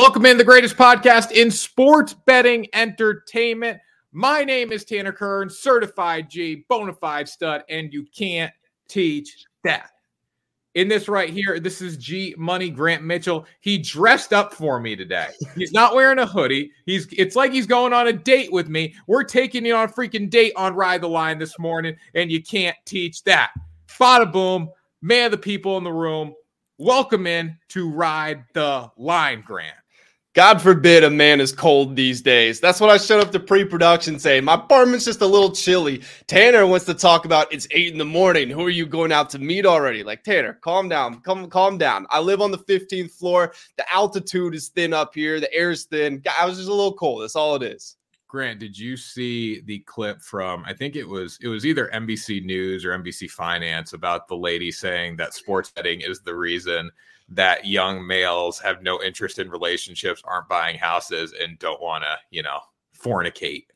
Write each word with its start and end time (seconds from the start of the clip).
Welcome 0.00 0.24
in 0.24 0.38
the 0.38 0.44
greatest 0.44 0.78
podcast 0.78 1.30
in 1.30 1.50
sports 1.50 2.14
betting 2.14 2.66
entertainment. 2.72 3.80
My 4.12 4.44
name 4.44 4.72
is 4.72 4.82
Tanner 4.82 5.12
Kern, 5.12 5.50
certified 5.50 6.30
G, 6.30 6.64
bona 6.70 6.94
fide 6.94 7.28
stud, 7.28 7.64
and 7.68 7.92
you 7.92 8.06
can't 8.16 8.50
teach 8.88 9.44
that. 9.62 9.90
In 10.74 10.88
this 10.88 11.06
right 11.06 11.28
here, 11.28 11.60
this 11.60 11.82
is 11.82 11.98
G 11.98 12.34
Money 12.38 12.70
Grant 12.70 13.04
Mitchell. 13.04 13.44
He 13.60 13.76
dressed 13.76 14.32
up 14.32 14.54
for 14.54 14.80
me 14.80 14.96
today. 14.96 15.28
He's 15.54 15.72
not 15.72 15.94
wearing 15.94 16.18
a 16.18 16.26
hoodie. 16.26 16.70
He's 16.86 17.06
it's 17.12 17.36
like 17.36 17.52
he's 17.52 17.66
going 17.66 17.92
on 17.92 18.08
a 18.08 18.12
date 18.14 18.50
with 18.50 18.70
me. 18.70 18.94
We're 19.06 19.24
taking 19.24 19.66
you 19.66 19.74
on 19.74 19.90
a 19.90 19.92
freaking 19.92 20.30
date 20.30 20.54
on 20.56 20.74
Ride 20.74 21.02
the 21.02 21.10
Line 21.10 21.38
this 21.38 21.58
morning, 21.58 21.94
and 22.14 22.32
you 22.32 22.42
can't 22.42 22.76
teach 22.86 23.22
that. 23.24 23.50
Bada 23.86 24.32
boom, 24.32 24.70
man 25.02 25.30
the 25.30 25.36
people 25.36 25.76
in 25.76 25.84
the 25.84 25.92
room. 25.92 26.32
Welcome 26.78 27.26
in 27.26 27.58
to 27.68 27.90
Ride 27.90 28.44
the 28.54 28.90
Line, 28.96 29.42
Grant. 29.46 29.76
God 30.32 30.62
forbid 30.62 31.02
a 31.02 31.10
man 31.10 31.40
is 31.40 31.50
cold 31.50 31.96
these 31.96 32.22
days. 32.22 32.60
That's 32.60 32.80
what 32.80 32.88
I 32.88 32.98
showed 32.98 33.20
up 33.20 33.32
to 33.32 33.40
pre-production 33.40 34.16
saying. 34.20 34.44
My 34.44 34.54
apartment's 34.54 35.04
just 35.04 35.22
a 35.22 35.26
little 35.26 35.50
chilly. 35.50 36.02
Tanner 36.28 36.64
wants 36.68 36.86
to 36.86 36.94
talk 36.94 37.24
about 37.24 37.52
it's 37.52 37.66
eight 37.72 37.90
in 37.90 37.98
the 37.98 38.04
morning. 38.04 38.48
Who 38.48 38.64
are 38.64 38.70
you 38.70 38.86
going 38.86 39.10
out 39.10 39.28
to 39.30 39.40
meet 39.40 39.66
already? 39.66 40.04
Like 40.04 40.22
Tanner, 40.22 40.52
calm 40.52 40.88
down. 40.88 41.20
Come 41.22 41.50
calm 41.50 41.78
down. 41.78 42.06
I 42.10 42.20
live 42.20 42.40
on 42.40 42.52
the 42.52 42.58
15th 42.58 43.10
floor. 43.10 43.52
The 43.76 43.92
altitude 43.92 44.54
is 44.54 44.68
thin 44.68 44.92
up 44.92 45.16
here. 45.16 45.40
The 45.40 45.52
air 45.52 45.72
is 45.72 45.86
thin. 45.86 46.22
I 46.38 46.46
was 46.46 46.58
just 46.58 46.68
a 46.68 46.74
little 46.74 46.94
cold. 46.94 47.22
That's 47.22 47.34
all 47.34 47.56
it 47.56 47.64
is. 47.64 47.96
Grant, 48.28 48.60
did 48.60 48.78
you 48.78 48.96
see 48.96 49.60
the 49.62 49.80
clip 49.80 50.22
from 50.22 50.62
I 50.64 50.72
think 50.72 50.94
it 50.94 51.08
was 51.08 51.40
it 51.42 51.48
was 51.48 51.66
either 51.66 51.90
NBC 51.92 52.44
News 52.44 52.84
or 52.84 52.90
NBC 52.90 53.28
Finance 53.28 53.94
about 53.94 54.28
the 54.28 54.36
lady 54.36 54.70
saying 54.70 55.16
that 55.16 55.34
sports 55.34 55.72
betting 55.72 56.02
is 56.02 56.20
the 56.20 56.36
reason 56.36 56.92
that 57.30 57.64
young 57.64 58.06
males 58.06 58.58
have 58.58 58.82
no 58.82 59.02
interest 59.02 59.38
in 59.38 59.50
relationships, 59.50 60.22
aren't 60.24 60.48
buying 60.48 60.76
houses, 60.76 61.32
and 61.40 61.58
don't 61.58 61.80
want 61.80 62.04
to, 62.04 62.16
you 62.30 62.42
know, 62.42 62.60
fornicate. 62.98 63.66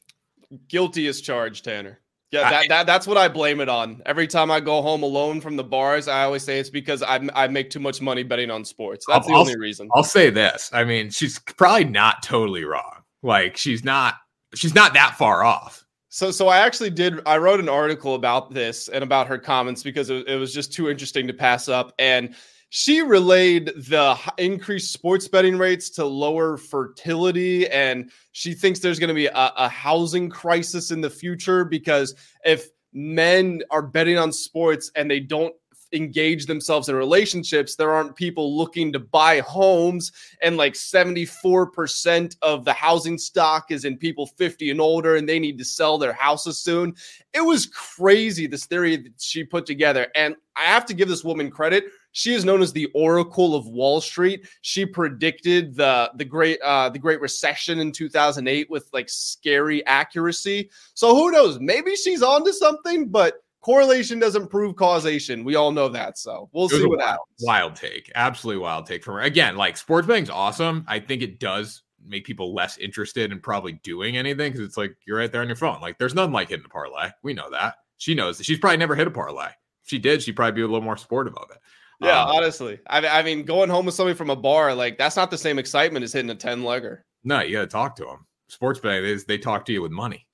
Guilty 0.69 1.07
as 1.07 1.21
charged, 1.21 1.65
Tanner. 1.65 2.01
Yeah, 2.31 2.51
that, 2.51 2.65
I, 2.65 2.67
that 2.69 2.87
that's 2.87 3.07
what 3.07 3.17
I 3.17 3.29
blame 3.29 3.61
it 3.61 3.69
on. 3.69 4.03
Every 4.07 4.27
time 4.27 4.51
I 4.51 4.59
go 4.59 4.83
home 4.83 5.05
alone 5.05 5.41
from 5.41 5.55
the 5.55 5.63
bars, 5.63 6.09
I 6.09 6.25
always 6.25 6.43
say 6.43 6.59
it's 6.59 6.71
because 6.71 7.01
I 7.01 7.21
I 7.33 7.47
make 7.47 7.71
too 7.71 7.79
much 7.79 8.01
money 8.01 8.25
betting 8.25 8.51
on 8.51 8.65
sports. 8.65 9.07
That's 9.07 9.27
I'll, 9.29 9.33
the 9.33 9.39
only 9.39 9.53
I'll, 9.53 9.59
reason. 9.59 9.89
I'll 9.95 10.03
say 10.03 10.31
this. 10.31 10.69
I 10.73 10.83
mean, 10.83 11.11
she's 11.11 11.39
probably 11.39 11.85
not 11.85 12.25
totally 12.25 12.65
wrong. 12.65 13.03
Like 13.23 13.57
she's 13.57 13.85
not 13.85 14.17
she's 14.55 14.75
not 14.75 14.95
that 14.95 15.17
far 15.17 15.45
off. 15.45 15.85
So, 16.09 16.31
so 16.31 16.49
I 16.49 16.59
actually 16.59 16.91
did. 16.91 17.21
I 17.27 17.39
wrote 17.39 17.61
an 17.61 17.69
article 17.69 18.15
about 18.15 18.53
this 18.53 18.89
and 18.89 19.03
about 19.03 19.27
her 19.29 19.39
comments 19.39 19.83
because 19.83 20.11
it, 20.11 20.29
it 20.29 20.37
was 20.37 20.55
just 20.55 20.73
too 20.73 20.89
interesting 20.89 21.27
to 21.27 21.33
pass 21.33 21.69
up. 21.69 21.93
And 21.99 22.35
she 22.77 23.03
relayed 23.03 23.67
the 23.77 24.19
increased 24.37 24.93
sports 24.93 25.29
betting 25.29 25.57
rates 25.57 25.89
to 25.89 26.05
lower 26.05 26.57
fertility 26.57 27.69
and 27.69 28.11
she 28.33 28.53
thinks 28.53 28.81
there's 28.81 28.99
going 28.99 29.07
to 29.07 29.15
be 29.15 29.27
a, 29.27 29.53
a, 29.57 29.69
housing 29.69 30.29
crisis 30.29 30.91
in 30.91 31.01
the 31.01 31.09
future 31.09 31.65
because 31.65 32.17
if 32.45 32.71
men 32.93 33.63
are 33.71 33.81
betting 33.81 34.19
on 34.19 34.33
sports 34.33 34.91
and 34.97 35.09
they 35.09 35.21
don't 35.21 35.55
engage 35.93 36.47
themselves 36.47 36.89
in 36.89 36.97
relationships 36.97 37.77
there 37.77 37.93
aren't 37.93 38.17
people 38.17 38.59
looking 38.59 38.93
to 38.93 38.99
buy 38.99 39.39
homes 39.39 40.11
and 40.43 40.57
like 40.57 40.75
74% 40.75 42.37
of 42.43 42.65
the 42.65 42.73
housing 42.73 43.17
stock 43.19 43.71
is 43.71 43.85
in 43.85 43.97
people 43.97 44.27
50 44.27 44.73
and 44.73 44.81
older 44.81 45.15
and 45.15 45.29
they 45.29 45.39
need 45.39 45.59
to 45.59 45.65
sell 45.65 45.97
their 45.97 46.13
houses 46.13 46.59
soon. 46.59 46.93
It 47.33 47.43
was 47.43 47.67
crazy 47.67 48.49
this 48.49 48.67
theory 48.67 48.97
that 48.97 49.13
she 49.21 49.45
put 49.45 49.65
together 49.65 50.09
and 50.17 50.35
i 50.57 50.65
have 50.65 50.87
to 50.87 50.95
give 50.95 51.09
this 51.09 51.23
woman 51.23 51.51
credit 51.51 51.85
she 52.15 52.33
is 52.33 52.45
known 52.45 52.63
as 52.63 52.73
the 52.73 52.87
Oracle 52.95 53.57
of 53.57 53.67
Wall 53.67 54.01
Street. 54.01 54.47
She 54.63 54.87
predicted 54.87 55.75
the 55.75 56.11
the 56.15 56.25
great 56.25 56.61
uh, 56.63 56.89
the 56.89 56.99
Great 56.99 57.21
Recession 57.21 57.81
in 57.81 57.91
2008 57.91 58.71
with 58.71 58.89
like 58.93 59.11
scary 59.11 59.85
accuracy. 59.85 60.71
So 60.95 61.15
who 61.15 61.33
knows? 61.33 61.59
Maybe 61.59 61.97
she's 61.97 62.23
onto 62.23 62.53
something, 62.53 63.09
but 63.09 63.43
correlation 63.61 64.21
doesn't 64.21 64.49
prove 64.49 64.77
causation. 64.77 65.43
We 65.43 65.57
all 65.57 65.73
know 65.73 65.89
that. 65.89 66.17
So 66.17 66.49
we'll 66.53 66.69
see 66.69 66.87
what 66.87 66.99
wild, 66.99 67.09
happens. 67.11 67.41
Wild 67.41 67.77
take, 67.77 68.13
absolutely 68.15 68.63
wild 68.63 68.87
take 68.87 69.03
from 69.03 69.15
her. 69.15 69.23
Again, 69.23 69.57
like 69.57 69.77
sports 69.77 70.07
betting's 70.07 70.31
awesome. 70.31 70.85
I 70.87 71.01
think 71.01 71.21
it 71.21 71.41
does 71.41 71.83
make 72.07 72.25
people 72.25 72.55
less 72.55 72.79
interested 72.79 73.33
in 73.33 73.41
probably 73.41 73.73
doing 73.83 74.17
anything 74.17 74.53
because 74.53 74.65
it's 74.65 74.77
like 74.77 74.97
you're 75.05 75.19
right 75.19 75.33
there 75.33 75.41
on 75.41 75.49
your 75.49 75.57
phone. 75.57 75.81
Like 75.81 75.99
there's 75.99 76.15
nothing 76.15 76.33
like 76.33 76.51
hitting 76.51 76.67
a 76.67 76.69
parlay. 76.69 77.11
We 77.25 77.35
know 77.35 77.51
that. 77.51 77.75
She 77.97 78.15
knows 78.15 78.39
that. 78.39 78.45
She's 78.45 78.61
probably 78.61 78.77
never 78.77 78.95
hit 78.95 79.09
a 79.09 79.11
parlay. 79.11 79.47
If 79.47 79.89
she 79.89 79.99
did, 79.99 80.23
she'd 80.23 80.37
probably 80.37 80.53
be 80.53 80.63
a 80.63 80.67
little 80.67 80.81
more 80.81 80.97
supportive 80.97 81.37
of 81.37 81.51
it. 81.51 81.59
Yeah, 82.01 82.23
um, 82.23 82.37
honestly, 82.37 82.81
I, 82.87 83.07
I 83.07 83.23
mean, 83.23 83.45
going 83.45 83.71
home 83.71 83.87
with 83.87 83.95
somebody 83.95 84.17
from 84.17 84.31
a 84.31 84.37
bar, 84.37 84.75
like 84.75 84.99
that's 84.99 85.17
not 85.17 85.31
the 85.31 85.39
same 85.39 85.59
excitement 85.59 86.05
as 86.05 86.13
hitting 86.13 86.31
a 86.31 86.35
ten 86.35 86.63
legger. 86.63 87.01
No, 87.23 87.41
you 87.41 87.57
got 87.57 87.63
to 87.63 87.67
talk 87.67 87.97
to 87.97 88.05
them. 88.05 88.27
Sports 88.49 88.81
betting 88.81 89.05
is 89.05 89.25
they 89.25 89.39
talk 89.39 89.65
to 89.67 89.73
you 89.73 89.83
with 89.83 89.93
money. 89.93 90.27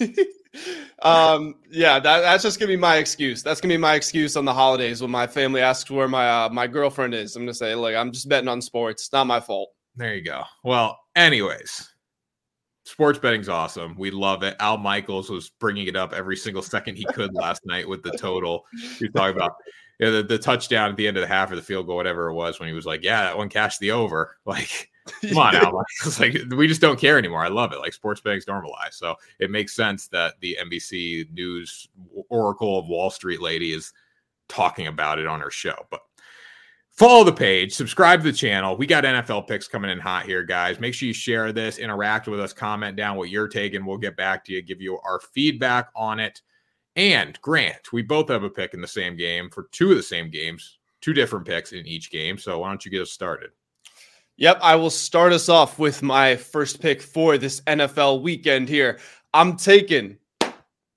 um, 1.02 1.56
yeah, 1.70 1.98
that, 2.00 2.20
that's 2.20 2.42
just 2.42 2.58
gonna 2.58 2.68
be 2.68 2.76
my 2.76 2.96
excuse. 2.96 3.42
That's 3.42 3.60
gonna 3.60 3.74
be 3.74 3.78
my 3.78 3.94
excuse 3.94 4.36
on 4.36 4.44
the 4.44 4.52
holidays 4.52 5.00
when 5.00 5.10
my 5.10 5.26
family 5.26 5.60
asks 5.60 5.90
where 5.90 6.08
my 6.08 6.28
uh, 6.28 6.48
my 6.48 6.66
girlfriend 6.66 7.14
is. 7.14 7.36
I'm 7.36 7.42
gonna 7.42 7.54
say, 7.54 7.74
like, 7.74 7.94
I'm 7.94 8.12
just 8.12 8.28
betting 8.28 8.48
on 8.48 8.60
sports. 8.60 9.04
It's 9.04 9.12
not 9.12 9.26
my 9.26 9.40
fault. 9.40 9.70
There 9.96 10.14
you 10.14 10.22
go. 10.22 10.44
Well, 10.64 10.98
anyways, 11.16 11.88
sports 12.88 13.18
betting's 13.18 13.48
awesome. 13.48 13.94
We 13.98 14.10
love 14.10 14.42
it. 14.42 14.56
Al 14.60 14.78
Michaels 14.78 15.28
was 15.30 15.50
bringing 15.50 15.86
it 15.86 15.96
up 15.96 16.12
every 16.12 16.36
single 16.36 16.62
second 16.62 16.96
he 16.96 17.04
could 17.04 17.34
last 17.34 17.64
night 17.66 17.88
with 17.88 18.02
the 18.02 18.12
total. 18.12 18.64
He 18.98 19.04
was 19.04 19.12
talking 19.14 19.36
about 19.36 19.56
yeah, 20.00 20.10
the, 20.10 20.22
the 20.22 20.38
touchdown 20.38 20.90
at 20.90 20.96
the 20.96 21.06
end 21.06 21.16
of 21.16 21.20
the 21.22 21.26
half 21.26 21.50
or 21.50 21.56
the 21.56 21.62
field 21.62 21.86
goal, 21.86 21.96
whatever 21.96 22.28
it 22.28 22.34
was, 22.34 22.58
when 22.58 22.68
he 22.68 22.74
was 22.74 22.86
like, 22.86 23.02
"Yeah, 23.02 23.24
that 23.24 23.36
one 23.36 23.48
cashed 23.48 23.80
the 23.80 23.90
over." 23.90 24.36
Like, 24.46 24.90
come 25.22 25.38
on, 25.38 25.56
Al. 25.56 25.82
It's 26.04 26.20
like 26.20 26.36
we 26.50 26.68
just 26.68 26.80
don't 26.80 26.98
care 26.98 27.18
anymore. 27.18 27.44
I 27.44 27.48
love 27.48 27.72
it. 27.72 27.78
Like 27.78 27.92
sports 27.92 28.20
betting's 28.20 28.46
normalized, 28.46 28.94
so 28.94 29.16
it 29.38 29.50
makes 29.50 29.74
sense 29.74 30.08
that 30.08 30.34
the 30.40 30.56
NBC 30.62 31.32
News 31.32 31.88
Oracle 32.28 32.78
of 32.78 32.88
Wall 32.88 33.10
Street 33.10 33.40
lady 33.40 33.72
is 33.72 33.92
talking 34.48 34.86
about 34.86 35.18
it 35.18 35.26
on 35.26 35.40
her 35.40 35.50
show. 35.50 35.86
But 35.90 36.00
follow 36.98 37.22
the 37.22 37.32
page, 37.32 37.72
subscribe 37.72 38.20
to 38.20 38.32
the 38.32 38.36
channel. 38.36 38.76
We 38.76 38.84
got 38.84 39.04
NFL 39.04 39.46
picks 39.46 39.68
coming 39.68 39.88
in 39.88 40.00
hot 40.00 40.26
here, 40.26 40.42
guys. 40.42 40.80
Make 40.80 40.94
sure 40.94 41.06
you 41.06 41.12
share 41.12 41.52
this, 41.52 41.78
interact 41.78 42.26
with 42.26 42.40
us, 42.40 42.52
comment 42.52 42.96
down 42.96 43.16
what 43.16 43.30
you're 43.30 43.46
taking. 43.46 43.86
We'll 43.86 43.98
get 43.98 44.16
back 44.16 44.44
to 44.46 44.52
you, 44.52 44.62
give 44.62 44.82
you 44.82 44.98
our 45.04 45.20
feedback 45.32 45.90
on 45.94 46.18
it. 46.18 46.42
And 46.96 47.40
Grant, 47.40 47.92
we 47.92 48.02
both 48.02 48.28
have 48.30 48.42
a 48.42 48.50
pick 48.50 48.74
in 48.74 48.80
the 48.80 48.88
same 48.88 49.16
game 49.16 49.48
for 49.48 49.68
two 49.70 49.92
of 49.92 49.96
the 49.96 50.02
same 50.02 50.28
games, 50.28 50.80
two 51.00 51.12
different 51.12 51.46
picks 51.46 51.70
in 51.70 51.86
each 51.86 52.10
game. 52.10 52.36
So 52.36 52.58
why 52.58 52.68
don't 52.68 52.84
you 52.84 52.90
get 52.90 53.02
us 53.02 53.12
started? 53.12 53.50
Yep, 54.36 54.58
I 54.60 54.74
will 54.74 54.90
start 54.90 55.32
us 55.32 55.48
off 55.48 55.78
with 55.78 56.02
my 56.02 56.34
first 56.34 56.80
pick 56.80 57.00
for 57.00 57.38
this 57.38 57.60
NFL 57.62 58.22
weekend 58.22 58.68
here. 58.68 58.98
I'm 59.32 59.56
taking 59.56 60.18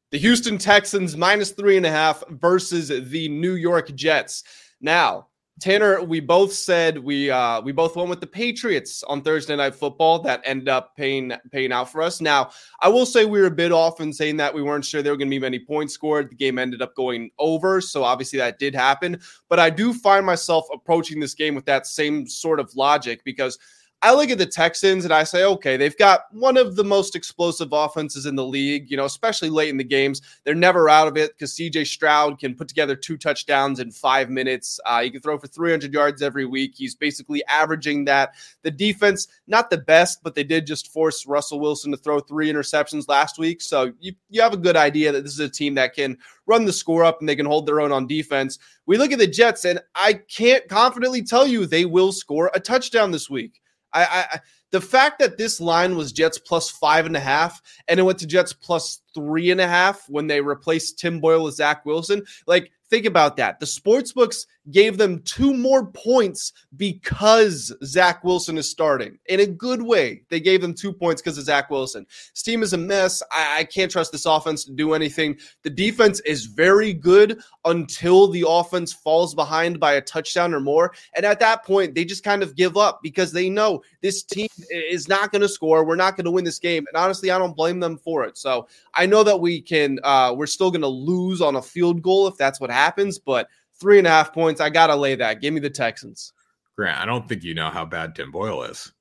the 0.10 0.18
Houston 0.18 0.58
Texans 0.58 1.16
minus 1.16 1.52
three 1.52 1.78
and 1.78 1.86
a 1.86 1.92
half 1.92 2.24
versus 2.28 2.88
the 2.88 3.30
New 3.30 3.54
York 3.54 3.94
Jets. 3.94 4.44
Now, 4.82 5.28
Tanner, 5.62 6.02
we 6.02 6.20
both 6.20 6.52
said 6.52 6.98
we 6.98 7.30
uh, 7.30 7.62
we 7.62 7.72
both 7.72 7.96
went 7.96 8.10
with 8.10 8.20
the 8.20 8.28
Patriots 8.28 9.04
on 9.04 9.22
Thursday 9.22 9.56
Night 9.56 9.76
Football. 9.76 10.20
That 10.20 10.42
ended 10.44 10.68
up 10.68 10.98
paying 10.98 11.32
paying 11.52 11.72
out 11.72 11.92
for 11.92 12.02
us. 12.02 12.20
Now, 12.20 12.50
I 12.82 12.90
will 12.90 13.06
say 13.06 13.26
we 13.26 13.40
were 13.40 13.46
a 13.46 13.52
bit 13.52 13.72
off 13.72 14.02
in 14.02 14.12
saying 14.12 14.38
that 14.38 14.54
we 14.54 14.64
weren't 14.64 14.84
sure 14.84 15.04
there 15.04 15.14
were 15.14 15.18
going 15.18 15.30
to 15.30 15.36
be 15.36 15.40
many 15.40 15.60
points 15.60 15.94
scored. 15.94 16.32
The 16.32 16.36
game 16.36 16.58
ended 16.58 16.82
up 16.82 16.96
going 16.96 17.30
over, 17.38 17.80
so 17.80 18.04
obviously 18.04 18.40
that 18.40 18.58
did 18.58 18.74
happen. 18.74 19.22
But 19.50 19.60
I 19.60 19.70
do 19.70 19.94
find 19.94 20.26
myself 20.26 20.66
approaching 20.74 21.20
this 21.20 21.36
game 21.36 21.54
with 21.54 21.66
that 21.66 21.86
same 21.86 22.28
sort 22.28 22.60
of 22.60 22.76
logic 22.76 23.24
because 23.24 23.60
I 24.04 24.16
look 24.16 24.32
at 24.32 24.40
the 24.40 24.48
Texans 24.48 25.04
and 25.06 25.14
I 25.14 25.24
say, 25.24 25.44
okay, 25.44 25.78
they've 25.78 25.98
got 25.98 26.22
one 26.32 26.58
of 26.58 26.76
the 26.76 26.84
most 26.84 27.16
explosive 27.16 27.70
offenses 27.72 28.26
in 28.26 28.36
the 28.36 28.46
league, 28.46 28.90
you 28.90 28.98
know, 28.98 29.06
especially 29.06 29.52
late 29.52 29.70
in 29.70 29.78
the 29.78 29.84
games. 29.84 30.24
They're 30.44 30.56
never 30.56 30.90
out 30.90 31.08
of 31.08 31.18
it 31.18 31.34
because 31.34 31.54
CJ 31.54 31.86
Stroud 31.86 32.40
can 32.40 32.56
put 32.56 32.68
together 32.68 32.96
two 32.96 33.16
touchdowns 33.16 33.80
in 33.80 33.92
five 33.92 34.32
minutes. 34.32 34.80
Uh, 34.88 35.04
he 35.04 35.12
can 35.12 35.22
throw 35.22 35.38
for 35.38 35.46
300 35.46 35.94
yards 35.94 36.24
every 36.24 36.46
week. 36.46 36.74
He's 36.76 36.96
basically 36.96 37.44
averaging 37.46 38.06
that. 38.06 38.34
The 38.64 38.72
defense, 38.72 39.28
not 39.46 39.70
the 39.70 39.78
best, 39.78 40.24
but 40.24 40.34
they 40.34 40.44
did 40.44 40.66
just 40.66 40.92
force 40.92 41.28
Russell 41.28 41.60
Wilson 41.60 41.92
to 41.92 41.98
throw 41.98 42.20
three 42.20 42.52
interceptions 42.52 43.08
last 43.08 43.38
week. 43.38 43.62
So 43.62 43.94
you, 44.00 44.14
you 44.32 44.42
have 44.42 44.54
a 44.54 44.58
good 44.58 44.78
idea 44.78 45.12
that 45.12 45.24
this 45.24 45.34
is 45.34 45.40
a 45.42 45.50
team 45.50 45.76
that 45.76 45.94
can 45.94 46.18
run 46.48 46.66
the 46.66 46.74
score 46.74 47.04
up 47.04 47.20
and 47.20 47.30
they 47.30 47.36
can 47.36 47.46
hold 47.46 47.68
their 47.68 47.80
own 47.80 47.92
on 47.92 48.08
defense. 48.08 48.58
We 48.88 48.98
look 48.98 49.12
at 49.12 49.20
the 49.20 49.28
Jets, 49.28 49.64
and 49.66 49.80
I 49.94 50.14
can't 50.14 50.68
confidently 50.68 51.22
tell 51.22 51.46
you 51.46 51.68
they 51.68 51.86
will 51.86 52.12
score 52.12 52.50
a 52.56 52.60
touchdown 52.60 53.12
this 53.12 53.30
week. 53.30 53.62
I, 53.94 54.28
I 54.32 54.40
the 54.72 54.82
fact 54.82 55.20
that 55.20 55.38
this 55.38 55.60
line 55.60 55.96
was 55.96 56.14
Jets 56.14 56.38
plus 56.38 56.70
five 56.70 57.06
and 57.06 57.18
a 57.18 57.20
half 57.20 57.62
and 57.88 58.00
it 58.00 58.04
went 58.04 58.20
to 58.20 58.28
Jets 58.28 58.54
plus 58.54 59.02
three 59.14 59.52
and 59.52 59.60
a 59.60 59.68
half 59.68 60.08
when 60.08 60.28
they 60.28 60.40
replaced 60.42 60.98
Tim 60.98 61.20
Boyle 61.20 61.44
with 61.44 61.56
Zach 61.56 61.86
Wilson, 61.86 62.24
like 62.48 62.72
Think 62.92 63.06
about 63.06 63.38
that. 63.38 63.62
The 63.62 63.66
sports 63.66 64.12
books 64.12 64.46
gave 64.70 64.98
them 64.98 65.22
two 65.24 65.54
more 65.54 65.88
points 65.88 66.54
because 66.78 67.74
Zach 67.84 68.24
Wilson 68.24 68.58
is 68.58 68.70
starting 68.70 69.18
in 69.26 69.40
a 69.40 69.48
good 69.48 69.82
way. 69.82 70.22
They 70.30 70.40
gave 70.40 70.62
them 70.62 70.74
two 70.74 70.94
points 70.94 71.22
because 71.22 71.38
of 71.38 71.46
Zach 71.46 71.70
Wilson. 71.72 72.06
This 72.34 72.44
team 72.44 72.62
is 72.62 72.74
a 72.74 72.78
mess. 72.78 73.24
I, 73.32 73.60
I, 73.60 73.64
can't 73.64 73.92
trust 73.92 74.12
this 74.12 74.26
offense 74.26 74.64
to 74.66 74.72
do 74.72 74.94
anything. 74.94 75.38
The 75.64 75.70
defense 75.70 76.20
is 76.22 76.46
very 76.46 76.94
good 76.94 77.42
until 77.66 78.28
the 78.28 78.46
offense 78.48 78.94
falls 78.94 79.34
behind 79.34 79.80
by 79.80 79.94
a 79.94 80.02
touchdown 80.02 80.54
or 80.54 80.60
more. 80.60 80.94
And 81.16 81.26
at 81.26 81.40
that 81.40 81.66
point, 81.66 81.96
they 81.96 82.06
just 82.06 82.24
kind 82.24 82.44
of 82.44 82.56
give 82.56 82.78
up 82.78 83.00
because 83.02 83.32
they 83.32 83.50
know 83.50 83.82
this 84.02 84.24
team 84.24 84.50
is 84.70 85.08
not 85.08 85.32
going 85.32 85.42
to 85.42 85.50
score. 85.50 85.84
We're 85.86 85.96
not 85.96 86.16
going 86.16 86.26
to 86.26 86.32
win 86.32 86.46
this 86.46 86.60
game. 86.60 86.86
And 86.88 87.02
honestly, 87.02 87.32
I 87.32 87.40
don't 87.40 87.56
blame 87.56 87.80
them 87.80 87.98
for 87.98 88.26
it. 88.26 88.38
So 88.38 88.68
I 88.94 89.06
know 89.06 89.24
that 89.24 89.40
we 89.40 89.62
can, 89.62 90.00
uh, 90.04 90.34
we're 90.36 90.46
still 90.46 90.72
going 90.72 90.82
to 90.82 90.88
lose 90.88 91.42
on 91.42 91.56
a 91.56 91.62
field 91.62 92.02
goal 92.02 92.28
if 92.28 92.38
that's 92.38 92.60
what 92.60 92.70
happens, 92.70 93.18
but 93.18 93.48
three 93.82 93.98
and 93.98 94.08
a 94.08 94.12
half 94.12 94.34
points. 94.34 94.62
I 94.62 94.70
gotta 94.70 94.96
lay 94.96 95.16
that. 95.16 95.42
Give 95.42 95.54
me 95.54 95.60
the 95.60 95.70
Texans. 95.70 96.32
Grant, 96.78 97.00
I 97.00 97.06
don't 97.06 97.28
think 97.28 97.44
you 97.44 97.54
know 97.54 97.70
how 97.70 97.84
bad 97.84 98.16
Tim 98.16 98.32
Boyle 98.32 98.64
is. 98.64 98.94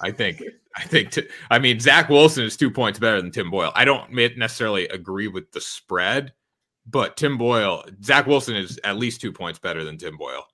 I 0.00 0.10
think 0.12 0.42
I 0.76 0.84
think 0.84 1.10
t- 1.10 1.28
I 1.50 1.58
mean 1.58 1.80
Zach 1.80 2.08
Wilson 2.08 2.44
is 2.44 2.56
two 2.56 2.70
points 2.70 2.98
better 2.98 3.20
than 3.20 3.32
Tim 3.32 3.50
Boyle. 3.50 3.72
I 3.74 3.84
don't 3.84 4.12
necessarily 4.12 4.86
agree 4.88 5.28
with 5.28 5.50
the 5.50 5.60
spread, 5.60 6.32
but 6.86 7.16
Tim 7.16 7.38
Boyle, 7.38 7.84
Zach 8.04 8.26
Wilson 8.26 8.54
is 8.54 8.78
at 8.84 8.96
least 8.96 9.20
two 9.20 9.32
points 9.32 9.58
better 9.58 9.82
than 9.82 9.98
Tim 9.98 10.16
Boyle. 10.16 10.46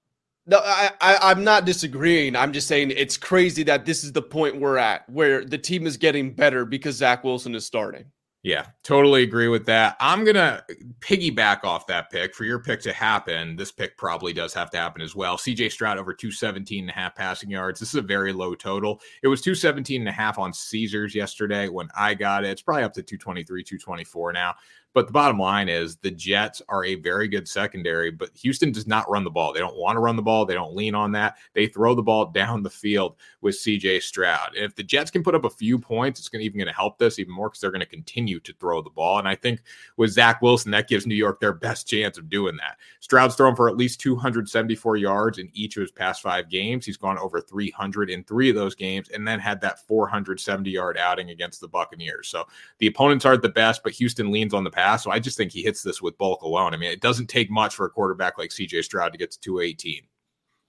No, 0.46 0.60
I, 0.62 0.90
I 1.00 1.30
am 1.30 1.42
not 1.42 1.64
disagreeing. 1.64 2.36
I'm 2.36 2.52
just 2.52 2.68
saying 2.68 2.90
it's 2.90 3.16
crazy 3.16 3.62
that 3.62 3.86
this 3.86 4.04
is 4.04 4.12
the 4.12 4.20
point 4.20 4.60
we're 4.60 4.76
at 4.76 5.08
where 5.08 5.42
the 5.42 5.56
team 5.56 5.86
is 5.86 5.96
getting 5.96 6.34
better 6.34 6.66
because 6.66 6.96
Zach 6.96 7.24
Wilson 7.24 7.54
is 7.54 7.64
starting. 7.64 8.04
Yeah, 8.44 8.66
totally 8.82 9.22
agree 9.22 9.48
with 9.48 9.64
that. 9.66 9.96
I'm 10.00 10.22
going 10.22 10.36
to 10.36 10.62
piggyback 11.00 11.64
off 11.64 11.86
that 11.86 12.10
pick. 12.10 12.34
For 12.34 12.44
your 12.44 12.58
pick 12.58 12.82
to 12.82 12.92
happen, 12.92 13.56
this 13.56 13.72
pick 13.72 13.96
probably 13.96 14.34
does 14.34 14.52
have 14.52 14.70
to 14.72 14.76
happen 14.76 15.00
as 15.00 15.16
well. 15.16 15.38
CJ 15.38 15.72
Stroud 15.72 15.96
over 15.96 16.12
217 16.12 16.84
and 16.84 16.90
a 16.90 16.92
half 16.92 17.14
passing 17.14 17.48
yards. 17.48 17.80
This 17.80 17.88
is 17.88 17.94
a 17.94 18.02
very 18.02 18.34
low 18.34 18.54
total. 18.54 19.00
It 19.22 19.28
was 19.28 19.40
217 19.40 20.02
and 20.02 20.08
a 20.10 20.12
half 20.12 20.38
on 20.38 20.52
Caesars 20.52 21.14
yesterday 21.14 21.70
when 21.70 21.88
I 21.96 22.12
got 22.12 22.44
it. 22.44 22.50
It's 22.50 22.60
probably 22.60 22.82
up 22.82 22.92
to 22.92 23.02
223, 23.02 23.64
224 23.64 24.34
now. 24.34 24.54
But 24.94 25.08
the 25.08 25.12
bottom 25.12 25.40
line 25.40 25.68
is 25.68 25.96
the 25.96 26.10
Jets 26.12 26.62
are 26.68 26.84
a 26.84 26.94
very 26.94 27.26
good 27.26 27.48
secondary, 27.48 28.12
but 28.12 28.30
Houston 28.36 28.70
does 28.70 28.86
not 28.86 29.10
run 29.10 29.24
the 29.24 29.30
ball. 29.30 29.52
They 29.52 29.58
don't 29.58 29.76
want 29.76 29.96
to 29.96 30.00
run 30.00 30.14
the 30.14 30.22
ball. 30.22 30.46
They 30.46 30.54
don't 30.54 30.76
lean 30.76 30.94
on 30.94 31.10
that. 31.12 31.36
They 31.52 31.66
throw 31.66 31.96
the 31.96 32.02
ball 32.02 32.26
down 32.26 32.62
the 32.62 32.70
field 32.70 33.16
with 33.40 33.56
CJ 33.56 34.02
Stroud. 34.02 34.54
And 34.54 34.64
if 34.64 34.76
the 34.76 34.84
Jets 34.84 35.10
can 35.10 35.24
put 35.24 35.34
up 35.34 35.44
a 35.44 35.50
few 35.50 35.80
points, 35.80 36.20
it's 36.20 36.28
going 36.28 36.40
to 36.40 36.46
even 36.46 36.58
going 36.58 36.68
to 36.68 36.74
help 36.74 36.96
this 36.96 37.18
even 37.18 37.34
more 37.34 37.48
because 37.48 37.60
they're 37.60 37.72
going 37.72 37.80
to 37.80 37.86
continue 37.86 38.38
to 38.38 38.52
throw 38.54 38.80
the 38.82 38.90
ball. 38.90 39.18
And 39.18 39.26
I 39.26 39.34
think 39.34 39.62
with 39.96 40.12
Zach 40.12 40.40
Wilson, 40.40 40.70
that 40.70 40.88
gives 40.88 41.08
New 41.08 41.16
York 41.16 41.40
their 41.40 41.52
best 41.52 41.88
chance 41.88 42.16
of 42.16 42.30
doing 42.30 42.56
that. 42.58 42.76
Stroud's 43.00 43.34
thrown 43.34 43.56
for 43.56 43.68
at 43.68 43.76
least 43.76 44.00
274 44.00 44.96
yards 44.96 45.38
in 45.38 45.50
each 45.54 45.76
of 45.76 45.80
his 45.80 45.90
past 45.90 46.22
five 46.22 46.48
games. 46.48 46.86
He's 46.86 46.96
gone 46.96 47.18
over 47.18 47.40
300 47.40 48.10
in 48.10 48.22
three 48.22 48.48
of 48.48 48.54
those 48.54 48.76
games, 48.76 49.08
and 49.08 49.26
then 49.26 49.40
had 49.40 49.60
that 49.62 49.80
470 49.88 50.70
yard 50.70 50.96
outing 50.98 51.30
against 51.30 51.60
the 51.60 51.68
Buccaneers. 51.68 52.28
So 52.28 52.44
the 52.78 52.86
opponents 52.86 53.24
aren't 53.24 53.42
the 53.42 53.48
best, 53.48 53.82
but 53.82 53.92
Houston 53.92 54.30
leans 54.30 54.54
on 54.54 54.62
the 54.62 54.70
pass 54.70 54.83
pass. 54.84 55.04
So 55.04 55.10
I 55.10 55.18
just 55.18 55.36
think 55.36 55.52
he 55.52 55.62
hits 55.62 55.82
this 55.82 56.02
with 56.02 56.18
bulk 56.18 56.42
alone. 56.42 56.74
I 56.74 56.76
mean, 56.76 56.92
it 56.92 57.00
doesn't 57.00 57.26
take 57.26 57.50
much 57.50 57.74
for 57.74 57.86
a 57.86 57.90
quarterback 57.90 58.38
like 58.38 58.50
CJ 58.50 58.84
Stroud 58.84 59.12
to 59.12 59.18
get 59.18 59.30
to 59.32 59.40
218. 59.40 60.02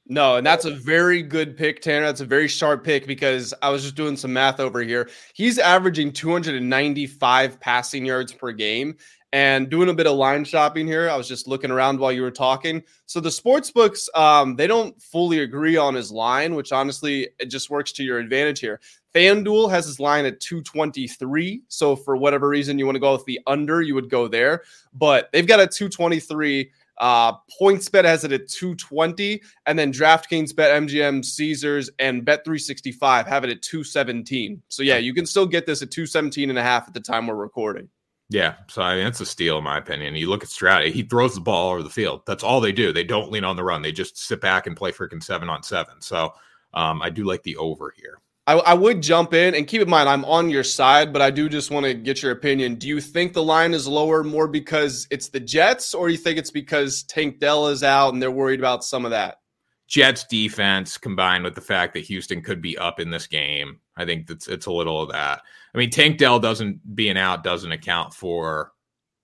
No, 0.08 0.36
and 0.36 0.46
that's 0.46 0.66
a 0.66 0.72
very 0.72 1.24
good 1.24 1.58
pick, 1.58 1.82
Tanner. 1.82 2.06
That's 2.06 2.22
a 2.22 2.26
very 2.26 2.48
sharp 2.48 2.84
pick 2.84 3.08
because 3.08 3.56
I 3.64 3.70
was 3.70 3.82
just 3.82 3.96
doing 3.96 4.16
some 4.16 4.32
math 4.32 4.60
over 4.60 4.82
here. 4.82 5.10
He's 5.34 5.58
averaging 5.58 6.14
295 6.14 7.60
passing 7.60 8.06
yards 8.06 8.32
per 8.32 8.52
game. 8.52 8.98
And 9.34 9.70
doing 9.70 9.90
a 9.90 9.94
bit 9.94 10.08
of 10.08 10.16
line 10.16 10.46
shopping 10.46 10.88
here, 10.88 11.10
I 11.10 11.18
was 11.18 11.28
just 11.28 11.46
looking 11.46 11.70
around 11.70 12.00
while 12.00 12.12
you 12.12 12.22
were 12.22 12.32
talking. 12.32 12.82
So 13.06 13.20
the 13.20 13.32
sports 13.32 13.70
books, 13.70 14.08
um, 14.16 14.56
they 14.56 14.66
don't 14.66 15.02
fully 15.02 15.40
agree 15.40 15.76
on 15.76 15.94
his 15.94 16.10
line, 16.10 16.56
which 16.56 16.72
honestly 16.72 17.28
it 17.38 17.48
just 17.48 17.70
works 17.70 17.92
to 17.94 18.04
your 18.04 18.20
advantage 18.20 18.62
here. 18.62 18.80
FanDuel 19.16 19.70
has 19.72 19.86
his 19.86 20.00
line 20.00 20.26
at 20.26 20.42
223. 20.42 21.62
So 21.70 21.96
for 21.96 22.18
whatever 22.18 22.50
reason 22.50 22.78
you 22.78 22.86
want 22.86 22.98
to 22.98 23.00
go 23.00 23.14
with 23.14 23.26
the 23.26 23.40
under, 23.48 23.82
you 23.82 23.96
would 23.96 24.10
go 24.10 24.28
there. 24.28 24.64
But 24.94 25.30
they've 25.32 25.48
got 25.48 25.62
a 25.62 25.68
223. 25.68 26.70
Uh, 26.98 27.34
PointsBet 27.60 28.06
has 28.06 28.24
it 28.24 28.32
at 28.32 28.48
220, 28.48 29.42
and 29.66 29.78
then 29.78 29.92
DraftKings, 29.92 30.56
Bet 30.56 30.82
MGM, 30.84 31.26
Caesars, 31.26 31.90
and 32.00 32.26
Bet365 32.26 33.28
have 33.28 33.44
it 33.44 33.50
at 33.50 33.62
217. 33.62 34.62
So 34.70 34.84
yeah, 34.84 34.98
you 34.98 35.14
can 35.14 35.26
still 35.26 35.46
get 35.46 35.66
this 35.66 35.82
at 35.82 35.92
217 35.92 36.50
and 36.50 36.60
a 36.60 36.64
half 36.64 36.88
at 36.88 36.94
the 36.94 37.02
time 37.02 37.28
we're 37.28 37.36
recording. 37.36 37.90
Yeah, 38.30 38.56
so 38.68 38.82
I 38.82 38.96
mean, 38.96 39.06
it's 39.06 39.20
a 39.20 39.26
steal 39.26 39.60
in 39.60 39.64
my 39.66 39.78
opinion. 39.78 40.16
You 40.16 40.30
look 40.30 40.42
at 40.42 40.50
Stroud; 40.50 40.86
he 40.86 41.04
throws 41.04 41.36
the 41.36 41.42
ball 41.42 41.72
over 41.72 41.84
the 41.84 41.90
field. 41.92 42.22
That's 42.26 42.44
all 42.44 42.60
they 42.60 42.72
do. 42.72 42.92
They 42.92 43.04
don't 43.04 43.32
lean 43.32 43.44
on 43.44 43.56
the 43.56 43.64
run. 43.64 43.82
They 43.82 43.92
just 43.92 44.18
sit 44.18 44.42
back 44.42 44.66
and 44.66 44.76
play 44.76 44.92
freaking 44.92 45.22
seven 45.22 45.48
on 45.48 45.62
seven. 45.62 46.02
So 46.02 46.34
um, 46.74 47.04
I 47.04 47.12
do 47.12 47.24
like 47.24 47.44
the 47.44 47.56
over 47.58 47.94
here. 47.96 48.20
I, 48.48 48.54
I, 48.54 48.74
would 48.76 49.02
jump 49.02 49.34
in 49.34 49.56
and 49.56 49.66
keep 49.66 49.82
in 49.82 49.90
mind 49.90 50.08
I'm 50.08 50.24
on 50.26 50.50
your 50.50 50.64
side, 50.64 51.12
but 51.12 51.22
I 51.22 51.32
do 51.32 51.50
just 51.50 51.72
want 51.72 51.86
to 51.86 51.96
get 51.96 52.22
your 52.22 52.32
opinion. 52.32 52.76
Do 52.76 52.88
you 52.88 53.02
think 53.02 53.34
the 53.34 53.42
line 53.42 53.74
is 53.74 53.88
lower 53.88 54.24
more 54.24 54.48
because 54.48 55.08
it's 55.10 55.30
the 55.30 55.40
Jets, 55.40 55.96
or 55.96 56.08
do 56.08 56.12
you 56.12 56.18
think 56.18 56.38
it's 56.38 56.52
because 56.52 57.04
Tank 57.04 57.40
Dell 57.40 57.68
is 57.68 57.82
out 57.82 58.14
and 58.14 58.22
they're 58.22 58.30
worried 58.30 58.60
about 58.60 58.84
some 58.84 59.04
of 59.04 59.12
that? 59.12 59.40
Jets 59.88 60.26
defense 60.26 60.98
combined 60.98 61.44
with 61.44 61.56
the 61.56 61.62
fact 61.62 61.94
that 61.94 62.02
Houston 62.06 62.42
could 62.42 62.62
be 62.62 62.78
up 62.78 63.00
in 63.00 63.10
this 63.10 63.28
game. 63.28 63.80
I 63.98 64.06
think 64.06 64.28
that's 64.28 64.48
it's 64.48 64.66
a 64.68 64.72
little 64.72 65.02
of 65.02 65.12
that. 65.12 65.42
I 65.74 65.78
mean, 65.78 65.90
Tank 65.90 66.18
Dell 66.18 66.40
doesn't 66.40 66.96
being 66.96 67.18
out 67.18 67.44
doesn't 67.44 67.72
account 67.72 68.14
for 68.14 68.74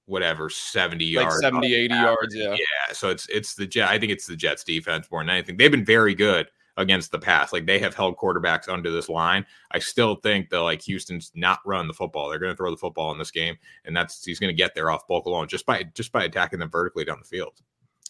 whatever 0.06 0.50
70 0.50 1.16
like 1.16 1.24
yards 1.24 1.40
70 1.42 1.74
80 1.74 1.94
yards 1.94 2.36
yeah 2.36 2.52
yeah 2.52 2.94
so 2.94 3.10
it's 3.10 3.30
it's 3.30 3.54
the 3.56 3.66
jet 3.66 3.88
i 3.88 3.98
think 3.98 4.12
it's 4.12 4.26
the 4.26 4.36
jets 4.36 4.64
defense 4.64 5.08
more 5.10 5.22
than 5.22 5.30
anything 5.30 5.56
they've 5.56 5.72
been 5.72 5.86
very 5.86 6.14
good 6.14 6.48
against 6.78 7.12
the 7.12 7.20
pass. 7.20 7.54
Like 7.54 7.66
they 7.66 7.80
have 7.80 7.96
held 7.96 8.18
quarterbacks 8.18 8.70
under 8.70 8.92
this 8.92 9.10
line. 9.10 9.46
I 9.72 9.80
still 9.80 10.16
think 10.16 10.50
that 10.50 10.62
like 10.62 10.82
Houston's 10.84 11.32
not 11.36 11.60
run 11.66 11.88
the 11.88 11.94
football. 11.94 12.30
They're 12.30 12.40
going 12.40 12.54
to 12.54 12.58
throw 12.58 12.72
the 12.72 12.78
football 12.78 13.12
in 13.12 13.18
this 13.18 13.32
game, 13.32 13.56
and 13.86 13.96
that's 13.96 14.24
he's 14.24 14.40
going 14.40 14.50
to 14.50 14.58
get 14.58 14.76
there 14.76 14.92
off 14.92 15.08
bulk 15.08 15.26
alone 15.26 15.48
just 15.48 15.66
by 15.66 15.84
just 15.94 16.12
by 16.12 16.24
attacking 16.24 16.60
them 16.60 16.70
vertically 16.70 17.06
down 17.06 17.20
the 17.20 17.28
field. 17.28 17.62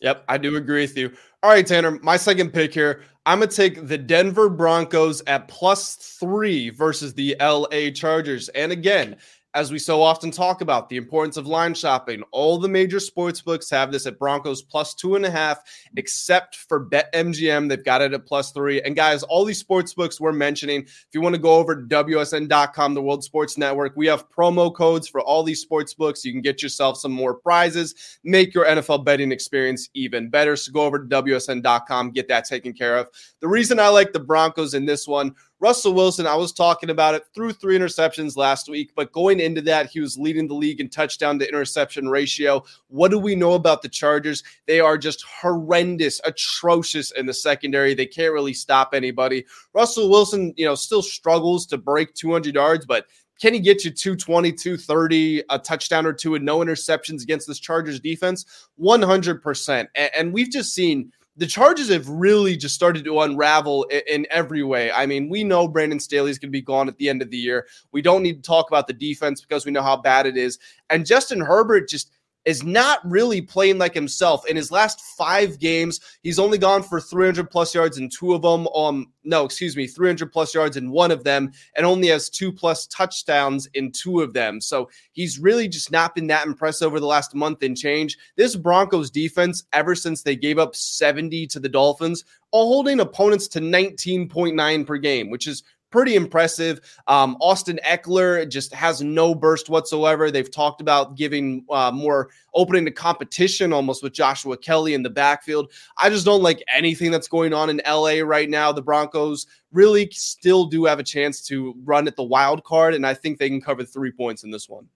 Yep, 0.01 0.23
I 0.27 0.37
do 0.39 0.55
agree 0.55 0.81
with 0.81 0.97
you. 0.97 1.11
All 1.43 1.51
right, 1.51 1.65
Tanner, 1.65 1.99
my 2.01 2.17
second 2.17 2.51
pick 2.51 2.73
here. 2.73 3.03
I'm 3.27 3.37
going 3.37 3.49
to 3.49 3.55
take 3.55 3.87
the 3.87 3.99
Denver 3.99 4.49
Broncos 4.49 5.21
at 5.27 5.47
plus 5.47 5.95
three 5.95 6.71
versus 6.71 7.13
the 7.13 7.35
LA 7.39 7.91
Chargers. 7.93 8.49
And 8.49 8.71
again, 8.71 9.17
as 9.53 9.71
we 9.71 9.79
so 9.79 10.01
often 10.01 10.31
talk 10.31 10.61
about, 10.61 10.87
the 10.87 10.97
importance 10.97 11.35
of 11.35 11.45
line 11.45 11.73
shopping. 11.73 12.23
All 12.31 12.57
the 12.57 12.69
major 12.69 12.99
sports 12.99 13.41
books 13.41 13.69
have 13.69 13.91
this 13.91 14.05
at 14.05 14.17
Broncos 14.17 14.61
plus 14.61 14.93
two 14.93 15.15
and 15.15 15.25
a 15.25 15.29
half, 15.29 15.59
except 15.97 16.55
for 16.55 16.85
BetMGM. 16.85 17.67
They've 17.67 17.83
got 17.83 18.01
it 18.01 18.13
at 18.13 18.25
plus 18.25 18.51
three. 18.51 18.81
And 18.81 18.95
guys, 18.95 19.23
all 19.23 19.43
these 19.43 19.59
sports 19.59 19.93
books 19.93 20.21
we're 20.21 20.31
mentioning, 20.31 20.81
if 20.81 21.07
you 21.13 21.21
want 21.21 21.35
to 21.35 21.41
go 21.41 21.55
over 21.55 21.75
to 21.75 21.81
WSN.com, 21.81 22.93
the 22.93 23.01
World 23.01 23.23
Sports 23.23 23.57
Network, 23.57 23.93
we 23.95 24.07
have 24.07 24.29
promo 24.29 24.73
codes 24.73 25.07
for 25.07 25.21
all 25.21 25.43
these 25.43 25.61
sports 25.61 25.93
books. 25.93 26.23
You 26.23 26.31
can 26.31 26.41
get 26.41 26.63
yourself 26.63 26.97
some 26.97 27.11
more 27.11 27.33
prizes, 27.33 28.19
make 28.23 28.53
your 28.53 28.65
NFL 28.65 29.03
betting 29.03 29.31
experience 29.31 29.89
even 29.93 30.29
better. 30.29 30.55
So 30.55 30.71
go 30.71 30.81
over 30.81 30.99
to 30.99 31.05
WSN.com, 31.23 32.11
get 32.11 32.27
that 32.29 32.45
taken 32.45 32.71
care 32.71 32.97
of. 32.97 33.07
The 33.41 33.47
reason 33.47 33.79
I 33.79 33.89
like 33.89 34.13
the 34.13 34.19
Broncos 34.19 34.73
in 34.73 34.85
this 34.85 35.07
one, 35.07 35.35
Russell 35.61 35.93
Wilson, 35.93 36.25
I 36.25 36.33
was 36.33 36.51
talking 36.51 36.89
about 36.89 37.13
it, 37.13 37.23
threw 37.35 37.53
three 37.53 37.77
interceptions 37.77 38.35
last 38.35 38.67
week, 38.67 38.93
but 38.95 39.11
going 39.11 39.39
into 39.39 39.61
that, 39.61 39.91
he 39.91 39.99
was 39.99 40.17
leading 40.17 40.47
the 40.47 40.55
league 40.55 40.81
in 40.81 40.89
touchdown 40.89 41.37
to 41.37 41.47
interception 41.47 42.09
ratio. 42.09 42.63
What 42.87 43.11
do 43.11 43.19
we 43.19 43.35
know 43.35 43.53
about 43.53 43.83
the 43.83 43.87
Chargers? 43.87 44.43
They 44.65 44.79
are 44.79 44.97
just 44.97 45.23
horrendous, 45.23 46.19
atrocious 46.25 47.11
in 47.11 47.27
the 47.27 47.33
secondary. 47.33 47.93
They 47.93 48.07
can't 48.07 48.33
really 48.33 48.55
stop 48.55 48.95
anybody. 48.95 49.45
Russell 49.75 50.09
Wilson, 50.09 50.51
you 50.57 50.65
know, 50.65 50.73
still 50.73 51.03
struggles 51.03 51.67
to 51.67 51.77
break 51.77 52.15
200 52.15 52.55
yards, 52.55 52.87
but 52.87 53.05
can 53.39 53.53
he 53.53 53.59
get 53.59 53.85
you 53.85 53.91
220, 53.91 54.51
230, 54.53 55.43
a 55.51 55.59
touchdown 55.59 56.07
or 56.07 56.13
two, 56.13 56.33
and 56.33 56.43
no 56.43 56.59
interceptions 56.59 57.21
against 57.21 57.47
this 57.47 57.59
Chargers 57.59 57.99
defense? 57.99 58.67
100%. 58.79 59.87
And 59.95 60.33
we've 60.33 60.49
just 60.49 60.73
seen 60.73 61.11
the 61.41 61.47
Chargers 61.47 61.89
have 61.89 62.07
really 62.07 62.55
just 62.55 62.75
started 62.75 63.03
to 63.03 63.19
unravel 63.21 63.85
in, 63.85 64.01
in 64.07 64.27
every 64.29 64.61
way. 64.61 64.91
I 64.91 65.07
mean, 65.07 65.27
we 65.27 65.43
know 65.43 65.67
Brandon 65.67 65.99
Staley 65.99 66.29
is 66.29 66.37
going 66.37 66.49
to 66.49 66.51
be 66.51 66.61
gone 66.61 66.87
at 66.87 66.99
the 66.99 67.09
end 67.09 67.23
of 67.23 67.31
the 67.31 67.37
year. 67.37 67.65
We 67.91 68.03
don't 68.03 68.21
need 68.21 68.35
to 68.35 68.47
talk 68.47 68.69
about 68.69 68.85
the 68.85 68.93
defense 68.93 69.41
because 69.41 69.65
we 69.65 69.71
know 69.71 69.81
how 69.81 69.97
bad 69.97 70.27
it 70.27 70.37
is. 70.37 70.59
And 70.91 71.03
Justin 71.03 71.41
Herbert 71.41 71.89
just 71.89 72.11
is 72.45 72.63
not 72.63 72.99
really 73.03 73.41
playing 73.41 73.77
like 73.77 73.93
himself. 73.93 74.47
In 74.47 74.55
his 74.55 74.71
last 74.71 75.01
five 75.17 75.59
games, 75.59 75.99
he's 76.23 76.39
only 76.39 76.57
gone 76.57 76.81
for 76.81 76.99
300 76.99 77.49
plus 77.49 77.75
yards 77.75 77.97
in 77.97 78.09
two 78.09 78.33
of 78.33 78.41
them. 78.41 78.67
Um, 78.75 79.11
no, 79.23 79.45
excuse 79.45 79.77
me, 79.77 79.85
300 79.85 80.31
plus 80.31 80.53
yards 80.53 80.77
in 80.77 80.89
one 80.89 81.11
of 81.11 81.23
them, 81.23 81.51
and 81.75 81.85
only 81.85 82.07
has 82.07 82.29
two 82.29 82.51
plus 82.51 82.87
touchdowns 82.87 83.67
in 83.73 83.91
two 83.91 84.21
of 84.21 84.33
them. 84.33 84.59
So 84.59 84.89
he's 85.11 85.39
really 85.39 85.67
just 85.67 85.91
not 85.91 86.15
been 86.15 86.27
that 86.27 86.47
impressed 86.47 86.81
over 86.81 86.99
the 86.99 87.05
last 87.05 87.35
month 87.35 87.61
and 87.61 87.77
change. 87.77 88.17
This 88.35 88.55
Broncos 88.55 89.11
defense, 89.11 89.63
ever 89.73 89.93
since 89.93 90.23
they 90.23 90.35
gave 90.35 90.57
up 90.57 90.75
70 90.75 91.47
to 91.47 91.59
the 91.59 91.69
Dolphins, 91.69 92.23
all 92.51 92.67
holding 92.67 92.99
opponents 92.99 93.47
to 93.49 93.59
19.9 93.59 94.85
per 94.85 94.97
game, 94.97 95.29
which 95.29 95.47
is 95.47 95.63
pretty 95.91 96.15
impressive. 96.15 96.79
Um, 97.07 97.37
Austin 97.39 97.79
Ekeler 97.85 98.49
just 98.49 98.73
has 98.73 99.01
no 99.01 99.35
burst 99.35 99.69
whatsoever. 99.69 100.31
They've 100.31 100.49
talked 100.49 100.81
about 100.81 101.15
giving 101.15 101.65
uh, 101.69 101.91
more 101.91 102.29
opening 102.55 102.85
to 102.85 102.91
competition 102.91 103.71
almost 103.73 104.01
with 104.01 104.13
Joshua 104.13 104.57
Kelley 104.57 104.93
in 104.93 105.03
the 105.03 105.09
backfield. 105.09 105.71
I 105.97 106.09
just 106.09 106.25
don't 106.25 106.41
like 106.41 106.63
anything 106.73 107.11
that's 107.11 107.27
going 107.27 107.53
on 107.53 107.69
in 107.69 107.81
LA 107.87 108.21
right 108.23 108.49
now. 108.49 108.71
The 108.71 108.81
Broncos 108.81 109.45
really 109.71 110.09
still 110.11 110.65
do 110.65 110.85
have 110.85 110.99
a 110.99 111.03
chance 111.03 111.41
to 111.47 111.75
run 111.83 112.07
at 112.07 112.15
the 112.15 112.23
wild 112.23 112.63
card, 112.63 112.93
and 112.93 113.05
I 113.05 113.13
think 113.13 113.37
they 113.37 113.49
can 113.49 113.61
cover 113.61 113.83
three 113.83 114.11
points 114.11 114.43
in 114.43 114.51
this 114.51 114.67
one. 114.67 114.87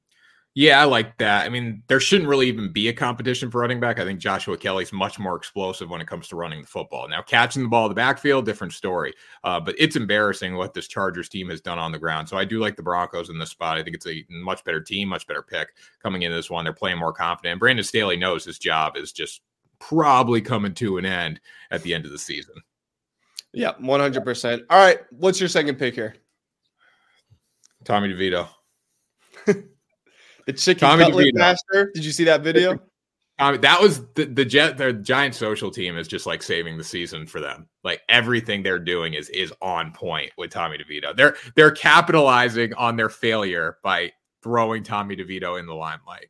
Yeah, 0.57 0.79
I 0.79 0.85
like 0.85 1.17
that. 1.17 1.45
I 1.45 1.49
mean, 1.49 1.83
there 1.87 1.99
shouldn't 1.99 2.29
really 2.29 2.47
even 2.47 2.71
be 2.71 2.87
a 2.87 2.93
competition 2.93 3.51
for 3.51 3.59
running 3.59 3.81
back. 3.81 3.99
I 3.99 4.05
think 4.05 4.21
Joshua 4.21 4.57
Kelley's 4.57 4.93
much 4.93 5.19
more 5.19 5.35
explosive 5.35 5.89
when 5.89 5.99
it 5.99 6.07
comes 6.07 6.29
to 6.29 6.37
running 6.37 6.61
the 6.61 6.67
football. 6.67 7.09
Now, 7.09 7.21
catching 7.21 7.61
the 7.63 7.67
ball 7.67 7.87
in 7.87 7.89
the 7.89 7.95
backfield, 7.95 8.45
different 8.45 8.71
story. 8.71 9.13
Uh, 9.43 9.59
but 9.59 9.75
it's 9.77 9.97
embarrassing 9.97 10.55
what 10.55 10.73
this 10.73 10.87
Chargers 10.87 11.27
team 11.27 11.49
has 11.49 11.59
done 11.59 11.77
on 11.77 11.91
the 11.91 11.99
ground. 11.99 12.29
So 12.29 12.37
I 12.37 12.45
do 12.45 12.59
like 12.59 12.77
the 12.77 12.83
Broncos 12.83 13.29
in 13.29 13.37
this 13.37 13.49
spot. 13.49 13.77
I 13.77 13.83
think 13.83 13.97
it's 13.97 14.07
a 14.07 14.25
much 14.29 14.63
better 14.63 14.79
team, 14.79 15.09
much 15.09 15.27
better 15.27 15.41
pick 15.41 15.67
coming 16.01 16.21
into 16.21 16.37
this 16.37 16.49
one. 16.49 16.63
They're 16.63 16.71
playing 16.71 16.99
more 16.99 17.11
confident. 17.11 17.59
Brandon 17.59 17.83
Staley 17.83 18.15
knows 18.15 18.45
his 18.45 18.57
job 18.57 18.95
is 18.95 19.11
just 19.11 19.41
probably 19.79 20.39
coming 20.39 20.73
to 20.75 20.97
an 20.97 21.05
end 21.05 21.41
at 21.69 21.83
the 21.83 21.93
end 21.93 22.05
of 22.05 22.13
the 22.13 22.17
season. 22.17 22.55
Yeah, 23.51 23.73
100%. 23.73 24.61
All 24.69 24.79
right. 24.79 24.99
What's 25.11 25.41
your 25.41 25.49
second 25.49 25.75
pick 25.75 25.95
here? 25.95 26.15
Tommy 27.83 28.07
DeVito. 28.07 28.47
The 30.45 30.53
chicken 30.53 30.87
Tommy 30.87 31.05
cutlet 31.05 31.33
DeVito. 31.33 31.37
master. 31.37 31.91
Did 31.93 32.05
you 32.05 32.11
see 32.11 32.23
that 32.25 32.41
video? 32.41 32.79
Um, 33.37 33.59
that 33.61 33.81
was 33.81 34.05
the 34.13 34.25
the 34.25 34.45
jet 34.45 34.77
the 34.77 34.93
giant 34.93 35.35
social 35.35 35.69
team 35.69 35.97
is 35.97 36.07
just 36.07 36.25
like 36.25 36.41
saving 36.41 36.77
the 36.77 36.83
season 36.83 37.27
for 37.27 37.41
them. 37.41 37.67
Like 37.83 38.01
everything 38.07 38.63
they're 38.63 38.79
doing 38.79 39.13
is 39.13 39.29
is 39.29 39.51
on 39.61 39.91
point 39.91 40.31
with 40.37 40.51
Tommy 40.51 40.77
DeVito. 40.77 41.15
They're 41.15 41.35
they're 41.55 41.71
capitalizing 41.71 42.73
on 42.75 42.95
their 42.95 43.09
failure 43.09 43.77
by 43.83 44.13
throwing 44.41 44.83
Tommy 44.83 45.17
DeVito 45.17 45.59
in 45.59 45.65
the 45.65 45.73
limelight. 45.73 46.27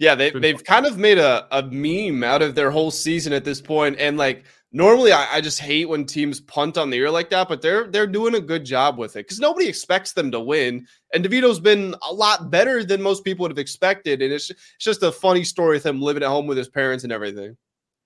Yeah, 0.00 0.14
they 0.14 0.30
they've 0.30 0.64
kind 0.64 0.86
of 0.86 0.96
made 0.96 1.18
a, 1.18 1.46
a 1.56 1.62
meme 1.62 2.24
out 2.24 2.40
of 2.40 2.54
their 2.54 2.70
whole 2.70 2.90
season 2.90 3.34
at 3.34 3.44
this 3.44 3.60
point, 3.60 3.96
and 3.98 4.16
like 4.16 4.44
normally 4.72 5.12
I, 5.12 5.36
I, 5.36 5.40
just 5.42 5.60
hate 5.60 5.88
when 5.90 6.06
teams 6.06 6.40
punt 6.40 6.78
on 6.78 6.88
the 6.88 6.96
ear 6.96 7.10
like 7.10 7.28
that, 7.30 7.48
but 7.48 7.60
they're 7.60 7.86
they're 7.86 8.06
doing 8.06 8.34
a 8.34 8.40
good 8.40 8.64
job 8.64 8.96
with 8.96 9.16
it 9.16 9.26
because 9.26 9.40
nobody 9.40 9.68
expects 9.68 10.14
them 10.14 10.30
to 10.30 10.40
win. 10.40 10.86
And 11.12 11.22
DeVito's 11.22 11.60
been 11.60 11.94
a 12.08 12.12
lot 12.12 12.50
better 12.50 12.82
than 12.82 13.02
most 13.02 13.24
people 13.24 13.42
would 13.44 13.50
have 13.50 13.58
expected. 13.58 14.22
And 14.22 14.32
it's, 14.32 14.48
it's 14.48 14.60
just 14.78 15.02
a 15.02 15.12
funny 15.12 15.44
story 15.44 15.76
with 15.76 15.86
him 15.86 16.00
living 16.00 16.22
at 16.22 16.28
home 16.28 16.46
with 16.46 16.56
his 16.56 16.68
parents 16.68 17.04
and 17.04 17.12
everything. 17.12 17.56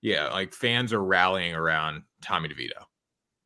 Yeah, 0.01 0.27
like 0.27 0.53
fans 0.53 0.91
are 0.91 1.03
rallying 1.03 1.55
around 1.55 2.03
Tommy 2.21 2.49
DeVito. 2.49 2.83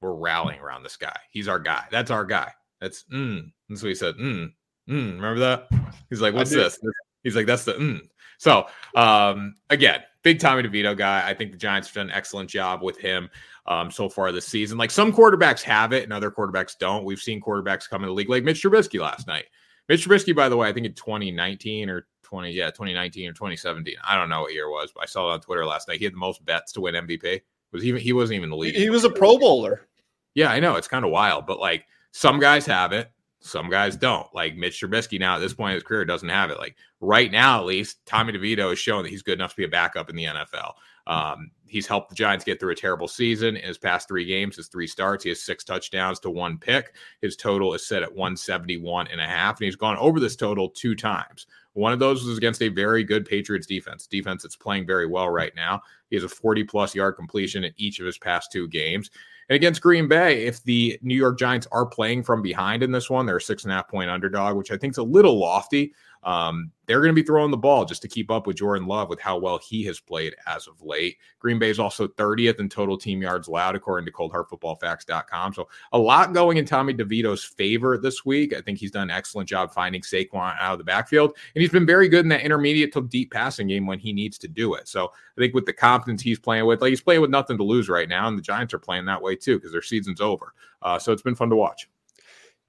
We're 0.02 0.14
rallying 0.14 0.60
around 0.60 0.84
this 0.84 0.98
guy. 0.98 1.18
He's 1.30 1.48
our 1.48 1.60
guy. 1.60 1.84
That's 1.92 2.12
our 2.12 2.26
guy. 2.26 2.52
That's 2.82 3.06
mm. 3.12 3.52
That's 3.68 3.84
what 3.84 3.90
he 3.90 3.96
said. 3.96 4.16
Mm. 4.16 4.54
Mm. 4.90 5.16
Remember 5.16 5.40
that? 5.40 5.70
He's 6.10 6.22
like, 6.22 6.34
what's 6.34 6.52
this? 6.52 6.80
He's 7.24 7.36
like, 7.36 7.46
that's 7.46 7.66
the 7.66 7.74
mm. 7.74 8.00
So 8.40 8.66
um 8.96 9.56
again, 9.70 10.02
big 10.24 10.40
Tommy 10.40 10.64
DeVito 10.64 10.98
guy. 10.98 11.28
I 11.28 11.34
think 11.34 11.52
the 11.52 11.58
Giants 11.58 11.88
have 11.90 11.96
done 11.96 12.10
an 12.10 12.16
excellent 12.16 12.50
job 12.50 12.82
with 12.82 12.98
him 12.98 13.30
um, 13.66 13.92
so 13.92 14.10
far 14.10 14.32
this 14.32 14.48
season. 14.48 14.78
Like 14.78 14.92
some 14.92 15.14
quarterbacks 15.14 15.62
have 15.62 15.94
it 15.94 16.04
and 16.04 16.12
other 16.12 16.32
quarterbacks 16.32 16.78
don't. 16.78 17.06
We've 17.06 17.20
seen 17.20 17.42
quarterbacks 17.42 17.88
come 17.90 18.04
in 18.04 18.08
the 18.08 18.14
league 18.14 18.30
like 18.30 18.44
Mitch 18.44 18.62
Trubisky 18.64 19.00
last 19.00 19.28
night. 19.28 19.46
Mitch 19.88 20.08
Trubisky, 20.08 20.36
by 20.36 20.50
the 20.50 20.58
way, 20.58 20.68
I 20.68 20.74
think 20.74 20.86
in 20.86 20.94
2019 20.94 21.90
or 21.90 22.08
20, 22.24 22.52
yeah, 22.52 22.68
2019 22.68 23.30
or 23.30 23.34
2017. 23.34 23.96
I 24.04 24.16
don't 24.16 24.30
know 24.30 24.42
what 24.42 24.54
year 24.54 24.66
it 24.66 24.72
was, 24.72 24.92
but 24.94 25.04
I 25.04 25.06
saw 25.06 25.30
it 25.30 25.34
on 25.34 25.42
Twitter 25.42 25.66
last 25.66 25.88
night. 25.88 26.00
He 26.00 26.06
had 26.06 26.14
the 26.14 26.18
most 26.18 26.44
bets 26.46 26.72
to 26.74 26.82
win 26.82 26.96
MVP. 26.96 27.42
Was 27.72 27.86
even 27.86 28.02
he 28.02 28.14
wasn't 28.14 28.38
even 28.38 28.50
the 28.50 28.56
league. 28.56 28.76
He 28.76 28.90
was 28.90 29.04
a 29.04 29.10
Pro 29.10 29.38
Bowler. 29.38 29.88
Yeah, 30.34 30.50
I 30.50 30.60
know 30.60 30.76
it's 30.76 30.88
kind 30.88 31.06
of 31.06 31.12
wild, 31.12 31.46
but 31.46 31.60
like 31.60 31.86
some 32.12 32.40
guys 32.40 32.66
have 32.66 32.94
it, 32.94 33.12
some 33.40 33.70
guys 33.70 33.96
don't. 33.96 34.28
Like 34.34 34.56
Mitch 34.56 34.82
Trubisky 34.82 35.20
now 35.20 35.36
at 35.36 35.40
this 35.40 35.54
point 35.54 35.72
in 35.72 35.76
his 35.76 35.84
career 35.84 36.06
doesn't 36.06 36.30
have 36.30 36.50
it. 36.50 36.60
Like 36.60 36.76
right 37.00 37.32
now, 37.32 37.60
at 37.60 37.66
least, 37.66 38.06
Tommy 38.06 38.34
DeVito 38.34 38.74
is 38.74 38.80
showing 38.80 39.04
that 39.04 39.10
he's 39.10 39.22
good 39.22 39.38
enough 39.38 39.52
to 39.52 39.58
be 39.58 39.64
a 39.64 39.70
backup 39.70 40.10
in 40.10 40.16
the 40.16 40.26
NFL. 40.26 40.74
Um, 41.08 41.52
he's 41.66 41.88
helped 41.88 42.10
the 42.10 42.16
Giants 42.16 42.46
get 42.46 42.60
through 42.60 42.72
a 42.72 42.76
terrible 42.76 43.08
season 43.08 43.56
in 43.56 43.68
his 43.68 43.78
past 43.78 44.08
three 44.08 44.26
games, 44.26 44.58
his 44.58 44.68
three 44.68 44.86
starts. 44.86 45.24
He 45.24 45.30
has 45.30 45.42
six 45.42 45.64
touchdowns 45.64 46.20
to 46.20 46.30
one 46.30 46.58
pick. 46.58 46.94
His 47.22 47.36
total 47.36 47.74
is 47.74 47.88
set 47.88 48.04
at 48.04 48.12
171 48.12 49.08
and 49.08 49.20
a 49.20 49.26
half, 49.26 49.60
and 49.60 49.66
he's 49.66 49.76
gone 49.76 49.98
over 49.98 50.20
this 50.20 50.36
total 50.36 50.70
two 50.70 50.94
times. 50.94 51.48
One 51.74 51.94
of 51.94 52.00
those 52.00 52.26
was 52.26 52.38
against 52.38 52.62
a 52.62 52.68
very 52.68 53.04
good 53.04 53.26
Patriots 53.26 53.66
defense, 53.66 54.06
defense 54.06 54.44
that's 54.44 54.56
playing 54.56 54.86
very 54.86 55.08
well 55.08 55.30
right 55.30 55.56
now. 55.56 55.82
He 56.10 56.16
has 56.16 56.24
a 56.24 56.30
40 56.30 56.64
plus 56.66 56.94
yard 56.94 57.16
completion 57.16 57.64
in 57.64 57.74
each 57.78 58.00
of 58.00 58.06
his 58.06 58.18
past 58.18 58.52
two 58.52 58.68
games. 58.68 59.10
And 59.50 59.56
against 59.56 59.82
Green 59.82 60.08
Bay, 60.08 60.46
if 60.46 60.64
the 60.64 61.00
New 61.02 61.16
York 61.16 61.40
Giants 61.40 61.68
are 61.72 61.86
playing 61.86 62.24
from 62.24 62.42
behind 62.42 62.84
in 62.84 62.92
this 62.92 63.10
one, 63.10 63.26
they're 63.26 63.38
a 63.38 63.42
six 63.42 63.64
and 63.64 63.72
a 63.72 63.76
half 63.76 63.88
point 63.88 64.10
underdog, 64.10 64.56
which 64.56 64.72
I 64.72 64.78
think 64.78 64.92
is 64.92 65.00
a 65.00 65.04
little 65.04 65.40
lofty. 65.40 65.94
Um, 66.24 66.72
they're 66.86 67.02
going 67.02 67.16
to 67.16 67.22
be 67.22 67.26
throwing 67.26 67.52
the 67.52 67.58
ball 67.58 67.86
just 67.86 68.02
to 68.02 68.08
keep 68.08 68.32
up 68.32 68.48
with 68.48 68.58
Jordan 68.58 68.88
Love 68.88 69.10
with 69.10 69.22
how 69.22 69.38
well 69.38 69.60
he 69.60 69.84
has 69.86 70.00
played 70.00 70.36
as 70.48 70.68
of 70.68 70.82
late. 70.82 71.18
Green 71.38 71.60
Bay 71.60 71.70
is 71.70 71.80
also 71.80 72.08
30th 72.08 72.60
in 72.60 72.68
total 72.68 72.98
team 72.98 73.22
yards 73.22 73.48
allowed, 73.48 73.76
according 73.76 74.06
to 74.08 74.12
coldhardfootballfacts.com. 74.12 75.54
So 75.54 75.70
a 75.92 76.00
lot 76.00 76.34
going 76.34 76.58
in 76.58 76.66
Tommy 76.66 76.94
DeVito's 76.94 77.44
favor 77.44 77.98
this 77.98 78.26
week. 78.26 78.56
I 78.56 78.62
think 78.62 78.80
he's 78.80 78.92
done 78.92 79.04
an 79.04 79.16
excellent 79.16 79.48
job 79.48 79.72
finding 79.72 80.02
Saquon 80.02 80.56
out 80.60 80.74
of 80.74 80.78
the 80.80 80.84
backfield, 80.84 81.38
and 81.54 81.62
he's 81.62 81.72
been 81.72 81.86
very 81.86 82.10
good 82.10 82.26
in 82.26 82.30
that 82.30 82.42
intermediate 82.42 82.92
to 82.94 83.02
deep 83.02 83.32
passing 83.32 83.68
game 83.68 83.86
when 83.86 84.00
he 84.00 84.12
needs 84.12 84.38
to 84.40 84.48
do 84.48 84.74
it. 84.74 84.88
So 84.88 85.06
I 85.38 85.42
think 85.42 85.54
with 85.54 85.66
the 85.66 85.74
confidence 85.74 86.24
he's 86.24 86.40
playing 86.40 86.66
with, 86.66 86.82
like 86.82 86.90
he's 86.90 87.02
playing 87.02 87.22
with 87.22 87.30
nothing 87.30 87.58
to 87.58 87.64
lose 87.64 87.88
right 87.88 88.10
now, 88.10 88.28
and 88.28 88.38
the 88.38 88.42
Giants 88.42 88.74
are 88.74 88.80
playing 88.80 89.06
that 89.06 89.22
way 89.22 89.36
too 89.36 89.58
because 89.58 89.72
their 89.72 89.82
season's 89.82 90.22
over. 90.22 90.54
Uh, 90.82 90.98
so 90.98 91.12
it's 91.12 91.22
been 91.22 91.36
fun 91.36 91.50
to 91.50 91.56
watch. 91.56 91.88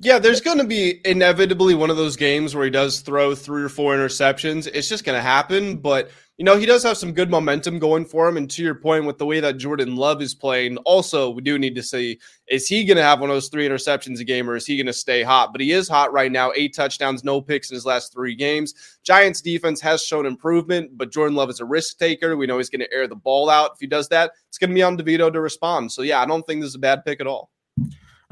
Yeah, 0.02 0.18
there's 0.18 0.40
going 0.40 0.56
to 0.56 0.64
be 0.64 0.98
inevitably 1.04 1.74
one 1.74 1.90
of 1.90 1.98
those 1.98 2.16
games 2.16 2.54
where 2.54 2.64
he 2.64 2.70
does 2.70 3.00
throw 3.00 3.34
three 3.34 3.62
or 3.62 3.68
four 3.68 3.94
interceptions. 3.94 4.66
It's 4.72 4.88
just 4.88 5.04
going 5.04 5.18
to 5.18 5.20
happen. 5.20 5.76
But, 5.76 6.10
you 6.38 6.44
know, 6.46 6.56
he 6.56 6.64
does 6.64 6.82
have 6.84 6.96
some 6.96 7.12
good 7.12 7.28
momentum 7.28 7.78
going 7.78 8.06
for 8.06 8.26
him. 8.26 8.38
And 8.38 8.50
to 8.52 8.62
your 8.62 8.76
point, 8.76 9.04
with 9.04 9.18
the 9.18 9.26
way 9.26 9.40
that 9.40 9.58
Jordan 9.58 9.96
Love 9.96 10.22
is 10.22 10.34
playing, 10.34 10.78
also, 10.78 11.28
we 11.28 11.42
do 11.42 11.58
need 11.58 11.74
to 11.74 11.82
see 11.82 12.18
is 12.46 12.66
he 12.66 12.86
going 12.86 12.96
to 12.96 13.02
have 13.02 13.20
one 13.20 13.28
of 13.28 13.36
those 13.36 13.50
three 13.50 13.68
interceptions 13.68 14.20
a 14.20 14.24
game 14.24 14.48
or 14.48 14.56
is 14.56 14.64
he 14.64 14.78
going 14.78 14.86
to 14.86 14.92
stay 14.94 15.22
hot? 15.22 15.52
But 15.52 15.60
he 15.60 15.72
is 15.72 15.86
hot 15.86 16.14
right 16.14 16.32
now. 16.32 16.50
Eight 16.56 16.74
touchdowns, 16.74 17.22
no 17.22 17.42
picks 17.42 17.70
in 17.70 17.74
his 17.74 17.84
last 17.84 18.10
three 18.10 18.34
games. 18.34 18.72
Giants 19.02 19.42
defense 19.42 19.82
has 19.82 20.02
shown 20.02 20.24
improvement, 20.24 20.96
but 20.96 21.12
Jordan 21.12 21.36
Love 21.36 21.50
is 21.50 21.60
a 21.60 21.66
risk 21.66 21.98
taker. 21.98 22.38
We 22.38 22.46
know 22.46 22.56
he's 22.56 22.70
going 22.70 22.80
to 22.80 22.90
air 22.90 23.06
the 23.06 23.16
ball 23.16 23.50
out. 23.50 23.72
If 23.74 23.80
he 23.80 23.86
does 23.86 24.08
that, 24.08 24.32
it's 24.48 24.56
going 24.56 24.70
to 24.70 24.74
be 24.74 24.82
on 24.82 24.96
DeVito 24.96 25.30
to 25.30 25.42
respond. 25.42 25.92
So, 25.92 26.00
yeah, 26.00 26.22
I 26.22 26.24
don't 26.24 26.46
think 26.46 26.62
this 26.62 26.68
is 26.68 26.76
a 26.76 26.78
bad 26.78 27.04
pick 27.04 27.20
at 27.20 27.26
all. 27.26 27.50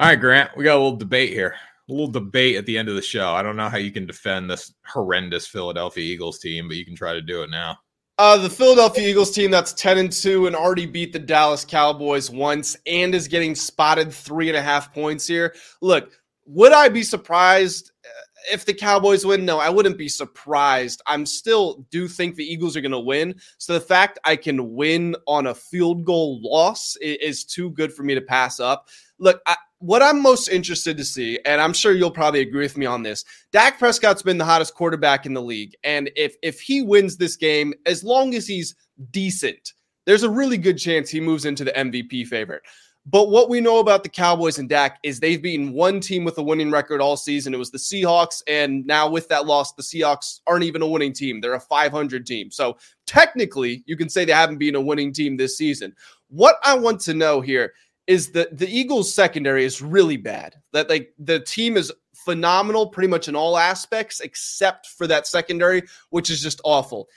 All 0.01 0.07
right, 0.07 0.21
Grant, 0.21 0.57
we 0.57 0.63
got 0.63 0.77
a 0.77 0.81
little 0.81 0.97
debate 0.97 1.33
here. 1.33 1.57
A 1.89 1.93
little 1.93 2.07
debate 2.07 2.55
at 2.55 2.67
the 2.67 2.79
end 2.79 2.89
of 2.89 2.95
the 2.95 3.03
show. 3.03 3.33
I 3.33 3.43
don't 3.43 3.57
know 3.57 3.69
how 3.69 3.79
you 3.79 3.91
can 3.91 4.07
defend 4.07 4.49
this 4.49 4.73
horrendous 4.87 5.49
Philadelphia 5.49 6.05
Eagles 6.05 6.39
team, 6.39 6.69
but 6.69 6.77
you 6.77 6.85
can 6.85 6.95
try 6.95 7.15
to 7.15 7.21
do 7.21 7.43
it 7.43 7.51
now. 7.51 7.77
Uh, 8.17 8.37
the 8.37 8.49
Philadelphia 8.49 9.09
Eagles 9.09 9.33
team 9.33 9.51
that's 9.51 9.73
10 9.73 9.99
and 9.99 10.13
2 10.13 10.47
and 10.47 10.55
already 10.55 10.87
beat 10.87 11.13
the 11.13 11.19
Dallas 11.19 11.65
Cowboys 11.65 12.31
once 12.31 12.77
and 12.87 13.13
is 13.13 13.27
getting 13.27 13.57
spotted 13.57 14.13
three 14.13 14.49
and 14.49 14.57
a 14.57 14.63
half 14.63 14.95
points 14.95 15.27
here. 15.27 15.53
Look, 15.83 16.13
would 16.47 16.73
I 16.73 16.89
be 16.89 17.03
surprised 17.03 17.91
uh, 18.05 18.53
if 18.53 18.65
the 18.65 18.75
Cowboys 18.75 19.27
win? 19.27 19.45
No, 19.45 19.59
I 19.59 19.69
wouldn't 19.69 19.99
be 19.99 20.09
surprised. 20.09 21.03
I'm 21.09 21.27
still 21.27 21.87
do 21.91 22.07
think 22.07 22.37
the 22.37 22.45
Eagles 22.45 22.77
are 22.77 22.81
going 22.81 22.93
to 22.93 23.01
win. 23.01 23.35
So 23.59 23.73
the 23.73 23.81
fact 23.81 24.21
I 24.25 24.37
can 24.37 24.75
win 24.75 25.17
on 25.27 25.49
a 25.49 25.55
field 25.57 26.05
goal 26.05 26.41
loss 26.41 26.97
is, 27.01 27.45
too 27.45 27.71
good 27.71 27.93
for 27.93 28.05
me 28.05 28.15
to 28.15 28.21
pass 28.21 28.61
up. 28.61 28.87
Look, 29.19 29.41
I, 29.47 29.57
what 29.81 30.03
I'm 30.03 30.21
most 30.21 30.49
interested 30.49 30.97
to 30.97 31.05
see, 31.05 31.39
and 31.45 31.61
I'm 31.61 31.73
sure 31.73 31.93
you'll 31.93 32.11
probably 32.11 32.41
agree 32.41 32.63
with 32.63 32.77
me 32.77 32.87
on 32.87 33.03
this, 33.03 33.25
Dak 33.53 33.79
Prescott's 33.79 34.23
been 34.23 34.39
the 34.39 34.45
hottest 34.45 34.75
quarterback 34.75 35.27
in 35.27 35.35
the 35.35 35.43
league. 35.43 35.75
And 35.85 36.11
if 36.17 36.37
if 36.43 36.61
he 36.61 36.83
wins 36.83 37.17
this 37.17 37.37
game, 37.37 37.75
as 37.87 38.03
long 38.03 38.35
as 38.35 38.47
he's 38.47 38.75
decent, 39.11 39.75
there's 40.07 40.25
a 40.25 40.31
really 40.31 40.59
good 40.59 40.79
chance 40.79 41.11
he 41.11 41.21
moves 41.21 41.45
into 41.45 41.65
the 41.65 41.73
MVP 41.73 42.27
favorite. 42.27 42.63
But 43.11 43.31
what 43.31 43.49
we 43.49 43.63
know 43.63 43.79
about 43.79 44.03
the 44.03 44.09
Cowboys 44.11 44.59
and 44.59 44.69
Dak 44.69 44.99
is 45.03 45.19
they've 45.19 45.41
beaten 45.41 45.73
one 45.73 45.99
team 45.99 46.25
with 46.25 46.37
a 46.37 46.43
winning 46.43 46.71
record 46.71 47.01
all 47.01 47.17
season. 47.17 47.55
It 47.55 47.59
was 47.59 47.71
the 47.71 47.79
Seahawks. 47.79 48.43
And 48.47 48.87
now 48.87 49.09
with 49.09 49.29
that 49.29 49.47
loss, 49.47 49.73
the 49.73 49.83
Seahawks 49.83 50.41
aren't 50.47 50.65
even 50.65 50.83
a 50.83 50.87
winning 50.87 51.15
team. 51.15 51.41
They're 51.41 51.55
a 51.55 51.61
500 51.61 52.27
team. 52.27 52.51
So 52.51 52.77
technically, 53.07 53.83
you 53.87 53.97
can 53.97 54.11
say 54.11 54.27
they 54.27 54.33
haven't 54.33 54.59
been 54.59 54.75
a 54.75 54.81
winning 54.81 55.15
team 55.15 55.39
this 55.39 55.57
season. 55.57 55.95
What 56.29 56.57
I 56.63 56.77
want 56.77 57.01
to 57.03 57.15
know 57.15 57.41
here 57.41 57.73
is 58.09 58.33
that 58.33 58.57
the 58.57 58.67
Eagles 58.67 59.13
secondary 59.13 59.65
is 59.67 59.83
really 59.83 60.17
bad. 60.17 60.57
That 60.73 60.89
like 60.89 61.13
the 61.19 61.41
team 61.41 61.77
is 61.77 61.93
phenomenal 62.15 62.89
pretty 62.89 63.07
much 63.09 63.29
in 63.29 63.37
all 63.37 63.59
aspects 63.59 64.21
except 64.21 64.87
for 64.87 65.07
that 65.07 65.27
secondary, 65.27 65.83
which 66.09 66.31
is 66.31 66.43
just 66.43 66.61
awful. 66.65 67.09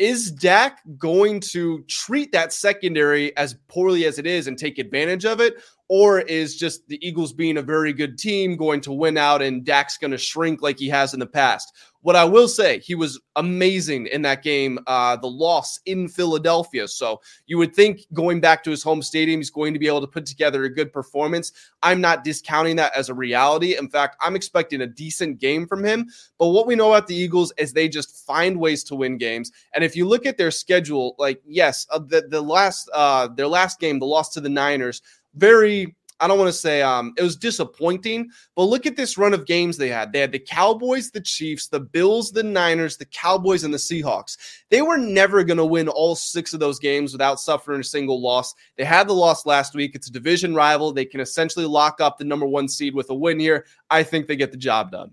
Is 0.00 0.32
Dak 0.32 0.80
going 0.98 1.40
to 1.40 1.84
treat 1.84 2.32
that 2.32 2.52
secondary 2.52 3.34
as 3.36 3.54
poorly 3.68 4.06
as 4.06 4.18
it 4.18 4.26
is 4.26 4.48
and 4.48 4.58
take 4.58 4.78
advantage 4.78 5.24
of 5.24 5.40
it? 5.40 5.54
Or 5.90 6.20
is 6.20 6.54
just 6.54 6.86
the 6.86 7.04
Eagles 7.04 7.32
being 7.32 7.56
a 7.56 7.62
very 7.62 7.92
good 7.92 8.16
team 8.16 8.56
going 8.56 8.80
to 8.80 8.92
win 8.92 9.18
out 9.18 9.42
and 9.42 9.64
Dak's 9.64 9.98
going 9.98 10.12
to 10.12 10.18
shrink 10.18 10.62
like 10.62 10.78
he 10.78 10.88
has 10.88 11.14
in 11.14 11.18
the 11.18 11.26
past? 11.26 11.74
What 12.02 12.16
I 12.16 12.24
will 12.24 12.48
say, 12.48 12.78
he 12.78 12.94
was 12.94 13.20
amazing 13.36 14.06
in 14.06 14.22
that 14.22 14.42
game, 14.42 14.78
uh, 14.86 15.16
the 15.16 15.26
loss 15.26 15.80
in 15.84 16.08
Philadelphia. 16.08 16.88
So 16.88 17.20
you 17.46 17.58
would 17.58 17.74
think 17.74 18.06
going 18.14 18.40
back 18.40 18.64
to 18.64 18.70
his 18.70 18.82
home 18.82 19.02
stadium, 19.02 19.40
he's 19.40 19.50
going 19.50 19.74
to 19.74 19.80
be 19.80 19.88
able 19.88 20.00
to 20.00 20.06
put 20.06 20.24
together 20.24 20.64
a 20.64 20.72
good 20.72 20.92
performance. 20.92 21.52
I'm 21.82 22.00
not 22.00 22.24
discounting 22.24 22.76
that 22.76 22.96
as 22.96 23.10
a 23.10 23.14
reality. 23.14 23.76
In 23.76 23.90
fact, 23.90 24.16
I'm 24.20 24.34
expecting 24.34 24.80
a 24.80 24.86
decent 24.86 25.40
game 25.40 25.66
from 25.66 25.84
him. 25.84 26.08
But 26.38 26.48
what 26.48 26.66
we 26.66 26.74
know 26.74 26.94
about 26.94 27.06
the 27.06 27.16
Eagles 27.16 27.52
is 27.58 27.72
they 27.72 27.88
just 27.88 28.24
find 28.24 28.58
ways 28.58 28.82
to 28.84 28.94
win 28.94 29.18
games. 29.18 29.50
And 29.74 29.84
if 29.84 29.94
you 29.94 30.08
look 30.08 30.24
at 30.24 30.38
their 30.38 30.50
schedule, 30.52 31.16
like 31.18 31.42
yes, 31.44 31.86
uh, 31.90 31.98
the 31.98 32.22
the 32.30 32.40
last 32.40 32.88
uh, 32.94 33.28
their 33.28 33.48
last 33.48 33.78
game, 33.78 33.98
the 33.98 34.06
loss 34.06 34.30
to 34.30 34.40
the 34.40 34.48
Niners, 34.48 35.02
very 35.34 35.94
I 36.20 36.28
don't 36.28 36.38
want 36.38 36.48
to 36.48 36.58
say 36.58 36.82
um, 36.82 37.14
it 37.16 37.22
was 37.22 37.34
disappointing, 37.34 38.28
but 38.54 38.64
look 38.64 38.84
at 38.84 38.94
this 38.94 39.16
run 39.16 39.32
of 39.32 39.46
games 39.46 39.78
they 39.78 39.88
had. 39.88 40.12
They 40.12 40.20
had 40.20 40.32
the 40.32 40.38
Cowboys, 40.38 41.10
the 41.10 41.20
Chiefs, 41.20 41.68
the 41.68 41.80
Bills, 41.80 42.30
the 42.30 42.42
Niners, 42.42 42.98
the 42.98 43.06
Cowboys, 43.06 43.64
and 43.64 43.72
the 43.72 43.78
Seahawks. 43.78 44.36
They 44.68 44.82
were 44.82 44.98
never 44.98 45.42
going 45.42 45.56
to 45.56 45.64
win 45.64 45.88
all 45.88 46.14
six 46.14 46.52
of 46.52 46.60
those 46.60 46.78
games 46.78 47.12
without 47.12 47.40
suffering 47.40 47.80
a 47.80 47.84
single 47.84 48.20
loss. 48.20 48.54
They 48.76 48.84
had 48.84 49.08
the 49.08 49.14
loss 49.14 49.46
last 49.46 49.74
week. 49.74 49.94
It's 49.94 50.08
a 50.08 50.12
division 50.12 50.54
rival. 50.54 50.92
They 50.92 51.06
can 51.06 51.20
essentially 51.20 51.64
lock 51.64 52.02
up 52.02 52.18
the 52.18 52.24
number 52.24 52.46
one 52.46 52.68
seed 52.68 52.94
with 52.94 53.08
a 53.08 53.14
win 53.14 53.40
here. 53.40 53.64
I 53.88 54.02
think 54.02 54.26
they 54.26 54.36
get 54.36 54.50
the 54.50 54.58
job 54.58 54.92
done. 54.92 55.12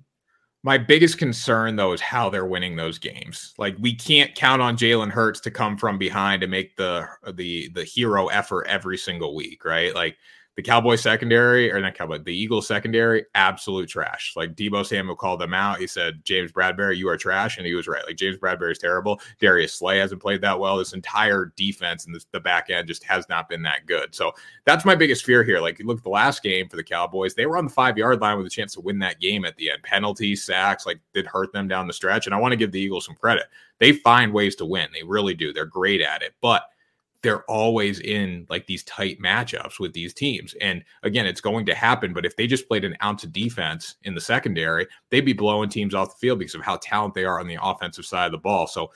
My 0.63 0.77
biggest 0.77 1.17
concern, 1.17 1.75
though, 1.75 1.93
is 1.93 2.01
how 2.01 2.29
they're 2.29 2.45
winning 2.45 2.75
those 2.75 2.99
games. 2.99 3.53
Like 3.57 3.75
we 3.79 3.95
can't 3.95 4.35
count 4.35 4.61
on 4.61 4.75
Jalen 4.75 5.11
Hurts 5.11 5.39
to 5.41 5.51
come 5.51 5.77
from 5.77 5.97
behind 5.97 6.43
and 6.43 6.51
make 6.51 6.75
the 6.75 7.07
the 7.33 7.69
the 7.69 7.83
hero 7.83 8.27
effort 8.27 8.65
every 8.67 8.97
single 8.97 9.35
week, 9.35 9.63
right? 9.63 9.93
Like 9.93 10.17
the 10.57 10.63
Cowboy 10.63 10.95
secondary, 10.95 11.71
or 11.71 11.79
not 11.79 11.93
Cowboy, 11.93 12.17
the 12.17 12.35
Eagles 12.35 12.65
secondary, 12.65 13.23
absolute 13.35 13.87
trash. 13.87 14.33
Like 14.35 14.55
Deebo 14.55 14.83
Samuel 14.83 15.15
called 15.15 15.39
them 15.39 15.53
out. 15.53 15.79
He 15.79 15.85
said, 15.85 16.25
James 16.25 16.51
Bradberry, 16.51 16.97
you 16.97 17.07
are 17.09 17.15
trash. 17.15 17.57
And 17.57 17.67
he 17.67 17.75
was 17.75 17.87
right. 17.87 18.03
Like 18.07 18.15
James 18.15 18.37
Bradberry 18.37 18.71
is 18.71 18.79
terrible. 18.79 19.21
Darius 19.39 19.75
Slay 19.75 19.99
hasn't 19.99 20.19
played 20.19 20.41
that 20.41 20.59
well. 20.59 20.77
This 20.77 20.93
entire 20.93 21.53
defense 21.57 22.07
and 22.07 22.15
this, 22.15 22.25
the 22.31 22.39
back 22.39 22.71
end 22.71 22.87
just 22.87 23.03
has 23.03 23.29
not 23.29 23.47
been 23.47 23.61
that 23.61 23.85
good. 23.85 24.15
So 24.15 24.31
that's 24.65 24.83
my 24.83 24.95
biggest 24.95 25.23
fear 25.23 25.43
here. 25.43 25.59
Like, 25.59 25.77
you 25.77 25.85
look 25.85 25.99
at 25.99 26.03
the 26.03 26.09
last 26.09 26.41
game 26.41 26.67
for 26.67 26.75
the 26.75 26.83
Cowboys, 26.83 27.35
they 27.35 27.45
were 27.45 27.57
on 27.57 27.65
the 27.65 27.71
five 27.71 27.95
yard 27.95 28.19
line 28.19 28.39
with 28.39 28.47
a 28.47 28.49
chance 28.49 28.73
to 28.73 28.81
win 28.81 28.97
that 28.97 29.21
game 29.21 29.45
at 29.45 29.55
the 29.57 29.69
end. 29.69 29.83
Penalties, 29.83 30.43
sacks, 30.43 30.87
like, 30.87 30.99
did 31.13 31.27
hurt 31.27 31.53
them 31.53 31.67
down 31.67 31.85
the 31.85 31.93
stretch. 31.93 32.25
And 32.25 32.33
I 32.33 32.39
want 32.39 32.53
to 32.53 32.57
give 32.57 32.71
the 32.71 32.81
Eagles 32.81 33.05
some 33.05 33.15
credit. 33.15 33.45
They 33.77 33.91
find 33.91 34.33
ways 34.33 34.55
to 34.55 34.65
win. 34.65 34.89
They 34.91 35.03
really 35.03 35.35
do. 35.35 35.53
They're 35.53 35.67
great 35.67 36.01
at 36.01 36.23
it. 36.23 36.33
But 36.41 36.63
they're 37.27 37.43
always 37.51 37.99
in 37.99 38.47
like 38.49 38.65
these 38.67 38.85
tight 38.85 39.19
matchups 39.19 39.81
with 39.81 39.91
these 39.91 40.13
teams. 40.13 40.55
And 40.61 40.81
again, 41.03 41.25
it's 41.25 41.41
going 41.41 41.65
to 41.65 41.75
happen. 41.75 42.13
But 42.13 42.25
if 42.25 42.37
they 42.37 42.47
just 42.47 42.69
played 42.69 42.85
an 42.85 42.95
ounce 43.03 43.25
of 43.25 43.33
defense 43.33 43.95
in 44.03 44.15
the 44.15 44.21
secondary, 44.21 44.87
they'd 45.09 45.25
be 45.25 45.33
blowing 45.33 45.67
teams 45.67 45.93
off 45.93 46.11
the 46.11 46.19
field 46.19 46.39
because 46.39 46.55
of 46.55 46.61
how 46.61 46.77
talented 46.77 47.15
they 47.15 47.25
are 47.25 47.41
on 47.41 47.47
the 47.47 47.57
offensive 47.61 48.05
side 48.05 48.27
of 48.27 48.31
the 48.31 48.37
ball. 48.37 48.65
So 48.65 48.91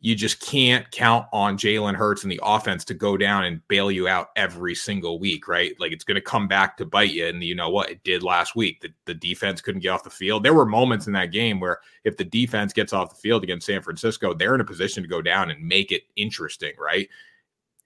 you 0.00 0.14
just 0.14 0.40
can't 0.40 0.90
count 0.92 1.26
on 1.30 1.58
Jalen 1.58 1.94
Hurts 1.94 2.22
and 2.22 2.32
the 2.32 2.40
offense 2.42 2.86
to 2.86 2.94
go 2.94 3.18
down 3.18 3.44
and 3.44 3.60
bail 3.68 3.90
you 3.90 4.08
out 4.08 4.28
every 4.34 4.74
single 4.74 5.18
week, 5.18 5.46
right? 5.46 5.78
Like 5.78 5.92
it's 5.92 6.04
going 6.04 6.14
to 6.14 6.22
come 6.22 6.48
back 6.48 6.78
to 6.78 6.86
bite 6.86 7.12
you. 7.12 7.26
And 7.26 7.44
you 7.44 7.54
know 7.54 7.68
what? 7.68 7.90
It 7.90 8.02
did 8.02 8.22
last 8.22 8.56
week. 8.56 8.80
The, 8.80 8.88
the 9.04 9.14
defense 9.14 9.60
couldn't 9.60 9.82
get 9.82 9.90
off 9.90 10.04
the 10.04 10.10
field. 10.10 10.42
There 10.42 10.54
were 10.54 10.64
moments 10.64 11.06
in 11.06 11.12
that 11.12 11.32
game 11.32 11.60
where 11.60 11.80
if 12.04 12.16
the 12.16 12.24
defense 12.24 12.72
gets 12.72 12.94
off 12.94 13.10
the 13.10 13.20
field 13.20 13.44
against 13.44 13.66
San 13.66 13.82
Francisco, 13.82 14.32
they're 14.32 14.54
in 14.54 14.62
a 14.62 14.64
position 14.64 15.02
to 15.02 15.08
go 15.08 15.20
down 15.20 15.50
and 15.50 15.62
make 15.62 15.92
it 15.92 16.04
interesting, 16.16 16.72
right? 16.78 17.10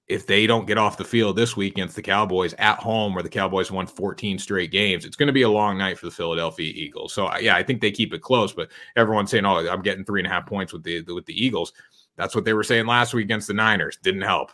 If 0.09 0.27
they 0.27 0.47
don't 0.47 0.67
get 0.67 0.79
off 0.79 0.97
the 0.97 1.05
field 1.05 1.37
this 1.37 1.57
week 1.57 1.73
against 1.73 1.97
the 1.97 2.03
Cowboys 2.03 2.55
at 2.59 2.79
home, 2.79 3.15
where 3.15 3.23
the 3.23 3.29
Cowboys 3.29 3.73
won 3.73 3.87
14 3.87 4.39
straight 4.39 4.71
games, 4.71 5.05
it's 5.05 5.17
going 5.17 5.27
to 5.27 5.33
be 5.33 5.43
a 5.43 5.49
long 5.49 5.77
night 5.77 5.99
for 5.99 6.07
the 6.07 6.13
Philadelphia 6.13 6.73
Eagles. 6.75 7.13
So 7.13 7.35
yeah, 7.39 7.57
I 7.57 7.63
think 7.63 7.81
they 7.81 7.91
keep 7.91 8.15
it 8.15 8.23
close. 8.23 8.53
But 8.53 8.71
everyone's 8.95 9.31
saying, 9.31 9.45
"Oh, 9.45 9.69
I'm 9.69 9.83
getting 9.83 10.05
three 10.05 10.21
and 10.21 10.27
a 10.27 10.31
half 10.31 10.47
points 10.47 10.73
with 10.73 10.85
the 10.85 11.03
with 11.03 11.27
the 11.27 11.45
Eagles." 11.45 11.73
That's 12.17 12.35
what 12.35 12.45
they 12.45 12.55
were 12.55 12.65
saying 12.65 12.87
last 12.87 13.15
week 13.15 13.25
against 13.25 13.49
the 13.49 13.55
Niners. 13.55 13.99
Didn't 14.03 14.23
help. 14.23 14.53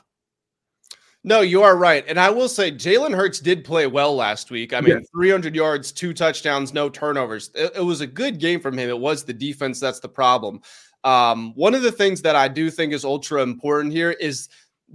No, 1.24 1.40
you 1.40 1.62
are 1.62 1.76
right. 1.76 2.04
And 2.08 2.18
I 2.18 2.30
will 2.30 2.48
say 2.48 2.72
Jalen 2.72 3.14
Hurts 3.14 3.38
did 3.38 3.64
play 3.64 3.86
well 3.86 4.16
last 4.16 4.50
week. 4.50 4.72
I 4.72 4.80
mean, 4.80 4.96
yeah. 4.96 5.06
300 5.14 5.54
yards, 5.54 5.92
two 5.92 6.12
touchdowns, 6.12 6.74
no 6.74 6.88
turnovers. 6.88 7.50
It, 7.54 7.76
it, 7.76 7.80
was 7.80 8.00
a 8.00 8.08
good 8.08 8.40
game 8.40 8.58
from 8.58 8.76
him. 8.76 8.88
It 8.88 8.98
was 8.98 9.22
the 9.22 9.32
defense 9.32 9.78
that's 9.78 10.00
the 10.00 10.08
problem. 10.08 10.60
Um, 11.04 11.52
one 11.54 11.74
of 11.74 11.82
the 11.82 11.92
things 11.92 12.22
that 12.22 12.34
I 12.34 12.48
do 12.48 12.70
think 12.70 12.92
is 12.92 13.04
ultra 13.04 13.42
important 13.42 13.92
here 13.92 14.10
is 14.10 14.48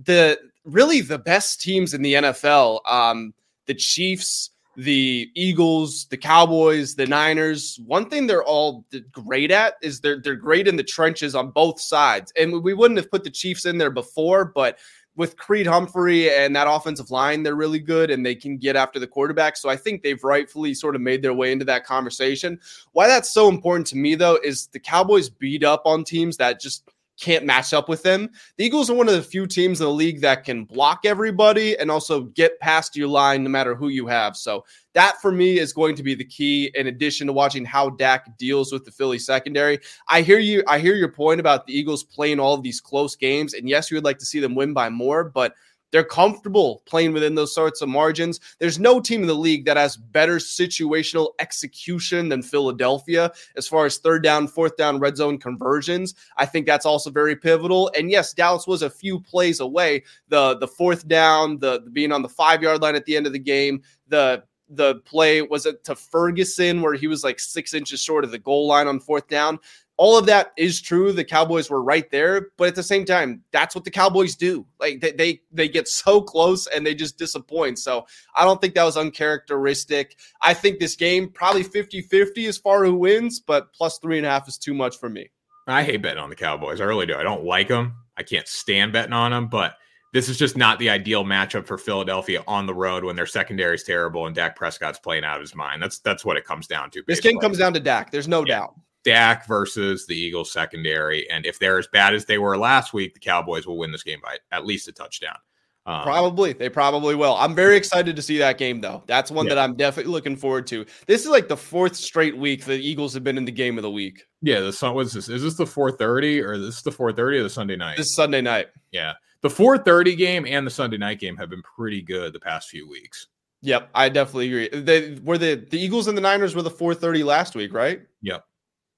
the 0.04 0.39
really 0.63 1.01
the 1.01 1.18
best 1.18 1.62
teams 1.62 1.94
in 1.94 2.01
the 2.01 2.13
NFL. 2.16 2.80
Um, 2.89 3.34
the 3.66 3.74
Chiefs, 3.74 4.51
the 4.75 5.30
Eagles, 5.34 6.06
the 6.06 6.18
Cowboys, 6.18 6.96
the 6.96 7.08
Niners. 7.08 7.80
One 7.86 8.10
thing 8.10 8.27
they're 8.27 8.44
all 8.44 8.86
great 9.12 9.51
at 9.51 9.75
is 9.82 10.00
they're 10.00 10.22
they're 10.22 10.36
great 10.36 10.68
in 10.68 10.75
the 10.75 10.84
trenches 10.84 11.36
on 11.36 11.51
both 11.51 11.82
sides. 11.82 12.32
And 12.38 12.63
we 12.63 12.74
wouldn't 12.74 13.00
have 13.00 13.12
put 13.12 13.24
the 13.24 13.32
Chiefs 13.32 13.66
in 13.66 13.77
there 13.77 13.92
before, 13.92 14.46
but 14.46 14.77
with 15.16 15.36
Creed 15.36 15.66
Humphrey 15.66 16.30
and 16.32 16.56
that 16.56 16.67
offensive 16.69 17.10
line, 17.10 17.41
they're 17.41 17.56
really 17.56 17.80
good 17.80 18.12
and 18.12 18.24
they 18.24 18.36
can 18.36 18.58
get 18.58 18.76
after 18.76 19.00
the 19.00 19.08
quarterback. 19.08 19.58
So 19.58 19.67
I 19.67 19.76
think 19.76 20.04
they've 20.04 20.24
rightfully 20.24 20.76
sort 20.76 20.95
of 20.95 21.02
made 21.02 21.24
their 21.24 21.34
way 21.34 21.52
into 21.52 21.65
that 21.65 21.86
conversation. 21.86 22.60
Why 22.91 23.08
that's 23.08 23.32
so 23.32 23.50
important 23.50 23.88
to 23.88 23.98
me, 23.98 24.13
though, 24.13 24.38
is 24.43 24.67
the 24.67 24.80
Cowboys 24.80 25.28
beat 25.28 25.63
up 25.63 25.82
on 25.86 26.04
teams 26.04 26.38
that 26.38 26.62
just 26.62 26.88
can't 27.19 27.45
match 27.45 27.73
up 27.73 27.89
with 27.89 28.03
them. 28.03 28.30
The 28.58 28.65
Eagles 28.65 28.89
are 28.89 28.95
one 28.95 29.08
of 29.08 29.15
the 29.15 29.21
few 29.21 29.47
teams 29.47 29.82
in 29.82 29.88
the 29.88 29.93
league 29.93 30.21
that 30.21 30.43
can 30.43 30.65
block 30.65 31.01
everybody 31.06 31.77
and 31.77 31.89
also 31.89 32.21
get 32.21 32.60
past 32.60 32.95
your 32.95 33.08
line 33.08 33.43
no 33.43 33.49
matter 33.49 33.75
who 33.75 33.89
you 33.89 34.08
have. 34.08 34.38
So 34.38 34.65
that 34.93 35.21
for 35.21 35.32
me 35.32 35.60
is 35.60 35.73
going 35.73 35.95
to 35.95 36.03
be 36.03 36.15
the 36.15 36.25
key 36.25 36.71
in 36.75 36.88
addition 36.88 37.27
to 37.27 37.34
watching 37.34 37.65
how 37.65 37.89
Dak 37.89 38.38
deals 38.38 38.71
with 38.71 38.86
the 38.86 38.91
Philly 38.91 39.19
secondary. 39.19 39.80
I 40.08 40.21
hear 40.21 40.39
you 40.39 40.63
I 40.67 40.80
hear 40.80 40.95
your 40.95 41.12
point 41.12 41.39
about 41.39 41.65
the 41.65 41.77
Eagles 41.77 42.03
playing 42.03 42.39
all 42.39 42.58
these 42.58 42.82
close 42.82 43.15
games 43.15 43.53
and 43.53 43.67
yes, 43.67 43.89
you 43.89 43.97
would 43.97 44.06
like 44.06 44.19
to 44.19 44.25
see 44.25 44.39
them 44.39 44.56
win 44.56 44.73
by 44.73 44.89
more, 44.89 45.23
but 45.23 45.53
they're 45.91 46.04
comfortable 46.04 46.84
playing 46.86 47.13
within 47.13 47.36
those 47.36 47.54
sorts 47.54 47.82
of 47.82 47.89
margins. 47.89 48.39
There's 48.60 48.80
no 48.80 49.00
team 49.00 49.21
in 49.21 49.28
the 49.28 49.34
league 49.34 49.65
that 49.65 49.78
has 49.78 49.97
better 49.97 50.38
situational 50.38 51.32
execution 51.39 52.30
than 52.30 52.41
Philadelphia 52.41 53.32
as 53.56 53.67
far 53.67 53.86
as 53.86 53.97
third 53.97 54.23
down, 54.23 54.47
fourth 54.47 54.78
down, 54.78 55.00
red 55.00 55.17
zone 55.17 55.38
conversions. 55.38 56.15
I 56.38 56.45
think 56.45 56.65
that's 56.65 56.86
also 56.86 57.10
very 57.10 57.36
pivotal. 57.36 57.91
And 57.97 58.12
yes, 58.12 58.34
Dallas 58.34 58.67
was 58.67 58.82
a 58.82 58.89
few 58.89 59.19
plays 59.19 59.60
away. 59.60 60.04
The 60.30 60.58
the 60.58 60.67
fourth 60.67 61.08
down, 61.08 61.60
the, 61.60 61.82
the 61.82 61.89
being 61.89 62.12
on 62.12 62.21
the 62.21 62.30
five 62.30 62.62
yard 62.62 62.82
line 62.82 62.95
at 62.95 63.06
the 63.06 63.15
end 63.15 63.28
of 63.28 63.34
the 63.34 63.39
game, 63.39 63.82
the 64.08 64.43
the 64.69 64.95
play 65.06 65.41
was 65.41 65.65
it 65.65 65.84
to 65.86 65.95
Ferguson 65.95 66.82
where 66.82 66.93
he 66.93 67.08
was 67.08 67.23
like 67.23 67.39
six 67.39 67.73
inches 67.73 68.02
short 68.02 68.26
of 68.26 68.32
the 68.32 68.38
goal 68.38 68.67
line 68.67 68.88
on 68.88 69.00
fourth 69.00 69.28
down 69.28 69.60
all 69.98 70.18
of 70.18 70.28
that 70.28 70.54
is 70.58 70.80
true. 70.80 71.12
The 71.12 71.24
Cowboys 71.24 71.70
were 71.70 71.84
right 71.84 72.10
there, 72.12 72.50
but 72.58 72.68
at 72.68 72.76
the 72.76 72.84
same 72.84 73.04
time, 73.04 73.44
that's 73.52 73.74
what 73.74 73.84
the 73.84 73.92
Cowboys 73.92 74.36
do. 74.36 74.66
Like 74.80 75.02
they 75.02 75.12
they, 75.12 75.42
they 75.52 75.68
get 75.68 75.88
so 75.88 76.22
close 76.22 76.68
and 76.68 76.86
they 76.86 76.96
just 76.96 77.18
disappoint. 77.18 77.80
So 77.80 78.06
I 78.36 78.46
don't 78.46 78.62
think 78.62 78.76
that 78.76 78.84
was 78.84 78.98
uncharacteristic. 78.98 80.18
I 80.42 80.54
think 80.54 80.80
this 80.80 80.96
game 80.96 81.30
probably 81.30 81.64
50-50 81.64 82.48
as 82.48 82.58
far 82.58 82.86
who 82.86 82.96
wins, 82.96 83.40
but 83.40 83.74
plus 83.74 83.98
three 83.98 84.18
and 84.18 84.26
a 84.26 84.30
half 84.30 84.48
is 84.48 84.58
too 84.58 84.74
much 84.74 84.98
for 84.98 85.10
me. 85.10 85.30
I 85.66 85.84
hate 85.84 86.02
betting 86.02 86.20
on 86.20 86.30
the 86.30 86.36
Cowboys. 86.36 86.80
I 86.80 86.86
really 86.86 87.06
do. 87.06 87.16
I 87.16 87.24
don't 87.24 87.44
like 87.44 87.68
them. 87.68 87.96
I 88.16 88.24
can't 88.24 88.48
stand 88.48 88.94
betting 88.94 89.14
on 89.14 89.32
them, 89.32 89.48
but 89.48 89.76
this 90.14 90.30
is 90.30 90.38
just 90.38 90.56
not 90.56 90.80
the 90.80 90.90
ideal 90.90 91.26
matchup 91.26 91.68
for 91.68 91.78
Philadelphia 91.78 92.44
on 92.48 92.66
the 92.66 92.74
road 92.74 93.04
when 93.04 93.16
their 93.16 93.26
secondary 93.26 93.76
is 93.76 93.84
terrible 93.84 94.26
and 94.26 94.36
Dak 94.36 94.56
Prescott's 94.56 95.00
playing 95.00 95.26
out 95.26 95.36
of 95.36 95.42
his 95.42 95.54
mind. 95.54 95.82
That's 95.82 96.00
that's 96.00 96.24
what 96.24 96.38
it 96.38 96.46
comes 96.46 96.68
down 96.68 96.90
to. 96.92 97.04
Basically. 97.04 97.14
This 97.14 97.20
game 97.20 97.40
comes 97.40 97.58
down 97.58 97.74
to 97.74 97.80
Dak. 97.80 98.12
There's 98.12 98.28
no 98.28 98.46
yeah. 98.46 98.60
doubt. 98.60 98.76
Dak 99.08 99.48
versus 99.48 100.06
the 100.06 100.15
Eagles 100.15 100.52
secondary. 100.52 101.30
And 101.30 101.46
if 101.46 101.60
they're 101.60 101.80
as 101.80 101.88
bad 101.88 102.13
as 102.13 102.26
they 102.26 102.38
were 102.38 102.58
last 102.58 102.93
week, 102.93 103.13
the 103.13 103.22
Cowboys 103.22 103.65
will 103.65 103.78
win 103.78 103.93
this 103.93 104.04
game 104.04 104.20
by 104.22 104.38
at 104.52 104.65
least 104.65 104.89
a 104.89 104.91
touchdown. 104.91 105.38
Um, 105.86 106.04
probably. 106.04 106.52
They 106.52 106.67
probably 106.67 107.15
will. 107.15 107.34
I'm 107.36 107.56
very 107.56 107.78
excited 107.78 108.17
to 108.17 108.22
see 108.22 108.38
that 108.39 108.58
game, 108.58 108.82
though. 108.82 109.04
That's 109.08 109.32
one 109.32 109.46
yeah. 109.46 109.56
that 109.56 109.62
I'm 109.62 109.78
definitely 109.78 110.12
looking 110.12 110.36
forward 110.36 110.67
to. 110.67 110.86
This 111.06 111.22
is 111.22 111.30
like 111.30 111.48
the 111.48 111.56
fourth 111.56 111.96
straight 111.96 112.36
week 112.36 112.65
the 112.65 112.74
Eagles 112.74 113.13
have 113.13 113.24
been 113.24 113.38
in 113.38 113.46
the 113.46 113.52
game 113.54 113.78
of 113.78 113.84
the 113.84 113.89
week. 113.89 114.26
Yeah, 114.41 114.60
the 114.60 114.74
sun 114.74 114.93
was 114.93 115.13
this. 115.13 115.30
Is 115.30 115.41
this 115.41 115.56
the 115.56 115.63
4:30 115.63 116.43
or 116.43 116.58
this 116.58 116.76
is 116.76 116.84
the 116.84 116.91
4:30 116.91 117.39
or 117.39 117.43
the 117.43 117.50
Sunday 117.50 117.78
night? 117.78 117.96
This 117.96 118.13
Sunday 118.13 118.41
night. 118.41 118.67
Yeah, 118.91 119.13
the 119.41 119.50
4:30 119.50 120.17
game 120.17 120.46
and 120.46 120.67
the 120.67 120.72
Sunday 120.72 120.98
night 120.98 121.22
game 121.22 121.38
have 121.38 121.50
been 121.50 121.63
pretty 121.63 122.02
good 122.02 122.34
the 122.34 122.41
past 122.41 122.67
few 122.67 122.89
weeks. 122.89 123.28
Yep, 123.62 123.89
I 123.96 124.10
definitely 124.10 124.48
agree. 124.48 124.82
They 124.82 125.17
were 125.24 125.38
the 125.38 125.56
the 125.56 125.80
Eagles 125.80 126.10
and 126.10 126.17
the 126.17 126.22
Niners 126.22 126.54
were 126.54 126.63
the 126.63 126.70
4:30 126.70 127.24
last 127.24 127.56
week, 127.56 127.74
right? 127.74 128.02
Yep. 128.22 128.43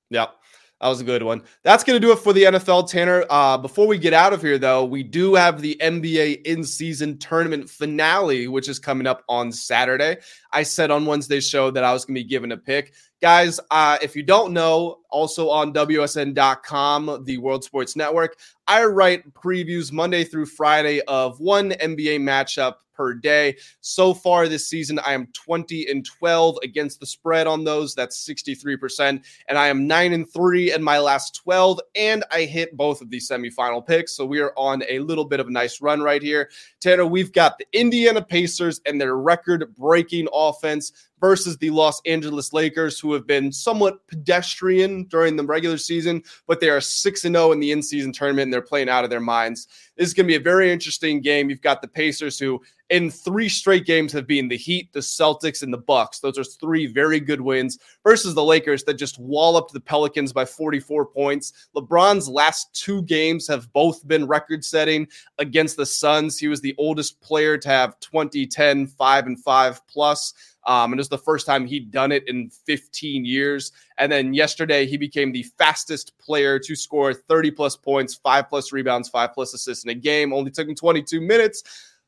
Yep. 0.09 0.35
That 0.81 0.87
was 0.87 1.01
a 1.01 1.03
good 1.03 1.23
one. 1.23 1.43
That's 1.63 1.83
going 1.83 1.99
to 1.99 2.05
do 2.05 2.13
it 2.13 2.19
for 2.19 2.31
the 2.31 2.43
NFL, 2.43 2.89
Tanner. 2.89 3.25
Uh, 3.29 3.57
before 3.57 3.85
we 3.85 3.97
get 3.97 4.13
out 4.13 4.31
of 4.31 4.41
here, 4.41 4.57
though, 4.57 4.85
we 4.85 5.03
do 5.03 5.35
have 5.35 5.61
the 5.61 5.75
NBA 5.81 6.45
in 6.45 6.63
season 6.63 7.17
tournament 7.17 7.69
finale, 7.69 8.47
which 8.47 8.69
is 8.69 8.79
coming 8.79 9.05
up 9.05 9.25
on 9.27 9.51
Saturday. 9.51 10.17
I 10.53 10.63
said 10.63 10.89
on 10.89 11.05
Wednesday's 11.05 11.47
show 11.47 11.69
that 11.71 11.83
I 11.83 11.91
was 11.91 12.05
going 12.05 12.15
to 12.15 12.21
be 12.21 12.29
given 12.29 12.53
a 12.53 12.57
pick. 12.57 12.93
Guys, 13.21 13.59
uh, 13.69 13.97
if 14.01 14.15
you 14.15 14.23
don't 14.23 14.53
know, 14.53 14.99
also 15.09 15.49
on 15.49 15.73
WSN.com, 15.73 17.23
the 17.25 17.37
World 17.37 17.65
Sports 17.65 17.97
Network, 17.97 18.37
I 18.65 18.85
write 18.85 19.33
previews 19.33 19.91
Monday 19.91 20.23
through 20.23 20.45
Friday 20.45 21.01
of 21.01 21.37
one 21.41 21.71
NBA 21.71 22.21
matchup 22.21 22.75
per 22.99 23.13
day. 23.13 23.57
So 23.79 24.13
far 24.13 24.47
this 24.47 24.67
season, 24.67 24.99
I 24.99 25.13
am 25.13 25.27
20 25.33 25.89
and 25.89 26.05
12 26.05 26.57
against 26.63 26.99
the 26.99 27.05
spread 27.05 27.47
on 27.47 27.63
those. 27.63 27.95
That's 27.95 28.27
63%. 28.27 29.23
And 29.47 29.57
I 29.57 29.67
am 29.67 29.87
9 29.87 30.11
and 30.11 30.29
3 30.29 30.73
in 30.73 30.83
my 30.83 30.99
last 30.99 31.35
12. 31.43 31.79
And 31.95 32.25
I 32.29 32.41
hit 32.41 32.75
both 32.75 33.01
of 33.01 33.09
these 33.09 33.29
semifinal 33.29 33.87
picks. 33.87 34.11
So 34.11 34.25
we 34.25 34.41
are 34.41 34.53
on 34.57 34.83
a 34.89 34.99
little 34.99 35.23
bit 35.23 35.39
of 35.39 35.47
a 35.47 35.51
nice 35.51 35.81
run 35.81 36.01
right 36.01 36.21
here. 36.21 36.49
Tanner, 36.81 37.05
we've 37.05 37.31
got 37.31 37.57
the 37.57 37.65
Indiana 37.71 38.21
Pacers 38.21 38.81
and 38.85 38.99
their 38.99 39.15
record 39.15 39.73
breaking 39.75 40.27
offense 40.33 40.91
versus 41.19 41.57
the 41.57 41.69
Los 41.69 42.01
Angeles 42.05 42.53
Lakers, 42.53 42.99
who 42.99 43.13
have 43.13 43.27
been 43.27 43.51
somewhat 43.51 44.05
pedestrian 44.07 45.03
during 45.05 45.35
the 45.35 45.43
regular 45.43 45.77
season, 45.77 46.23
but 46.47 46.59
they 46.59 46.69
are 46.69 46.81
6 46.81 47.21
0 47.21 47.51
in 47.51 47.59
the 47.59 47.71
in 47.71 47.83
season 47.83 48.11
tournament 48.11 48.43
and 48.43 48.53
they're 48.53 48.61
playing 48.61 48.89
out 48.89 49.03
of 49.03 49.09
their 49.09 49.19
minds. 49.19 49.67
This 49.97 50.07
is 50.07 50.13
going 50.13 50.25
to 50.25 50.31
be 50.31 50.35
a 50.35 50.39
very 50.39 50.71
interesting 50.71 51.21
game. 51.21 51.49
You've 51.49 51.61
got 51.61 51.81
the 51.81 51.87
Pacers, 51.87 52.39
who 52.39 52.61
in 52.89 53.11
three 53.11 53.49
straight 53.49 53.85
games 53.85 54.11
have 54.13 54.25
been 54.25 54.47
the 54.47 54.57
Heat, 54.57 54.91
the 54.93 54.99
Celtics, 54.99 55.61
and 55.61 55.71
the 55.71 55.77
Bucks. 55.77 56.19
Those 56.19 56.39
are 56.39 56.43
three 56.43 56.87
very 56.87 57.19
good 57.19 57.41
wins 57.41 57.77
versus 58.03 58.33
the 58.33 58.43
Lakers 58.43 58.83
that 58.85 58.95
just 58.95 59.19
walloped 59.19 59.73
the 59.73 59.79
Pelicans 59.79 60.33
by 60.33 60.45
44 60.45 61.05
points. 61.05 61.53
LeBron's 61.75 62.27
last 62.27 62.73
two 62.73 63.03
games 63.03 63.47
have 63.47 63.71
both 63.73 64.07
been 64.07 64.25
record 64.25 64.65
setting 64.65 65.07
against 65.37 65.77
the 65.77 65.85
Suns. 65.85 66.37
He 66.37 66.47
was 66.47 66.61
the 66.61 66.75
oldest 66.77 67.21
player 67.21 67.57
to 67.57 67.69
have 67.69 67.99
20, 67.99 68.47
10, 68.47 68.87
5, 68.87 69.27
and 69.27 69.39
5 69.39 69.87
plus. 69.87 70.33
Um, 70.65 70.91
and 70.91 70.99
it 70.99 71.01
was 71.01 71.09
the 71.09 71.17
first 71.17 71.45
time 71.45 71.65
he'd 71.65 71.91
done 71.91 72.11
it 72.11 72.27
in 72.27 72.49
15 72.65 73.25
years. 73.25 73.71
And 73.97 74.11
then 74.11 74.33
yesterday, 74.33 74.85
he 74.85 74.97
became 74.97 75.31
the 75.31 75.43
fastest 75.57 76.17
player 76.19 76.59
to 76.59 76.75
score 76.75 77.13
30 77.13 77.51
plus 77.51 77.75
points, 77.75 78.15
five 78.15 78.49
plus 78.49 78.71
rebounds, 78.71 79.09
five 79.09 79.33
plus 79.33 79.53
assists 79.53 79.83
in 79.83 79.89
a 79.89 79.95
game. 79.95 80.33
Only 80.33 80.51
took 80.51 80.67
him 80.67 80.75
22 80.75 81.21
minutes. 81.21 81.63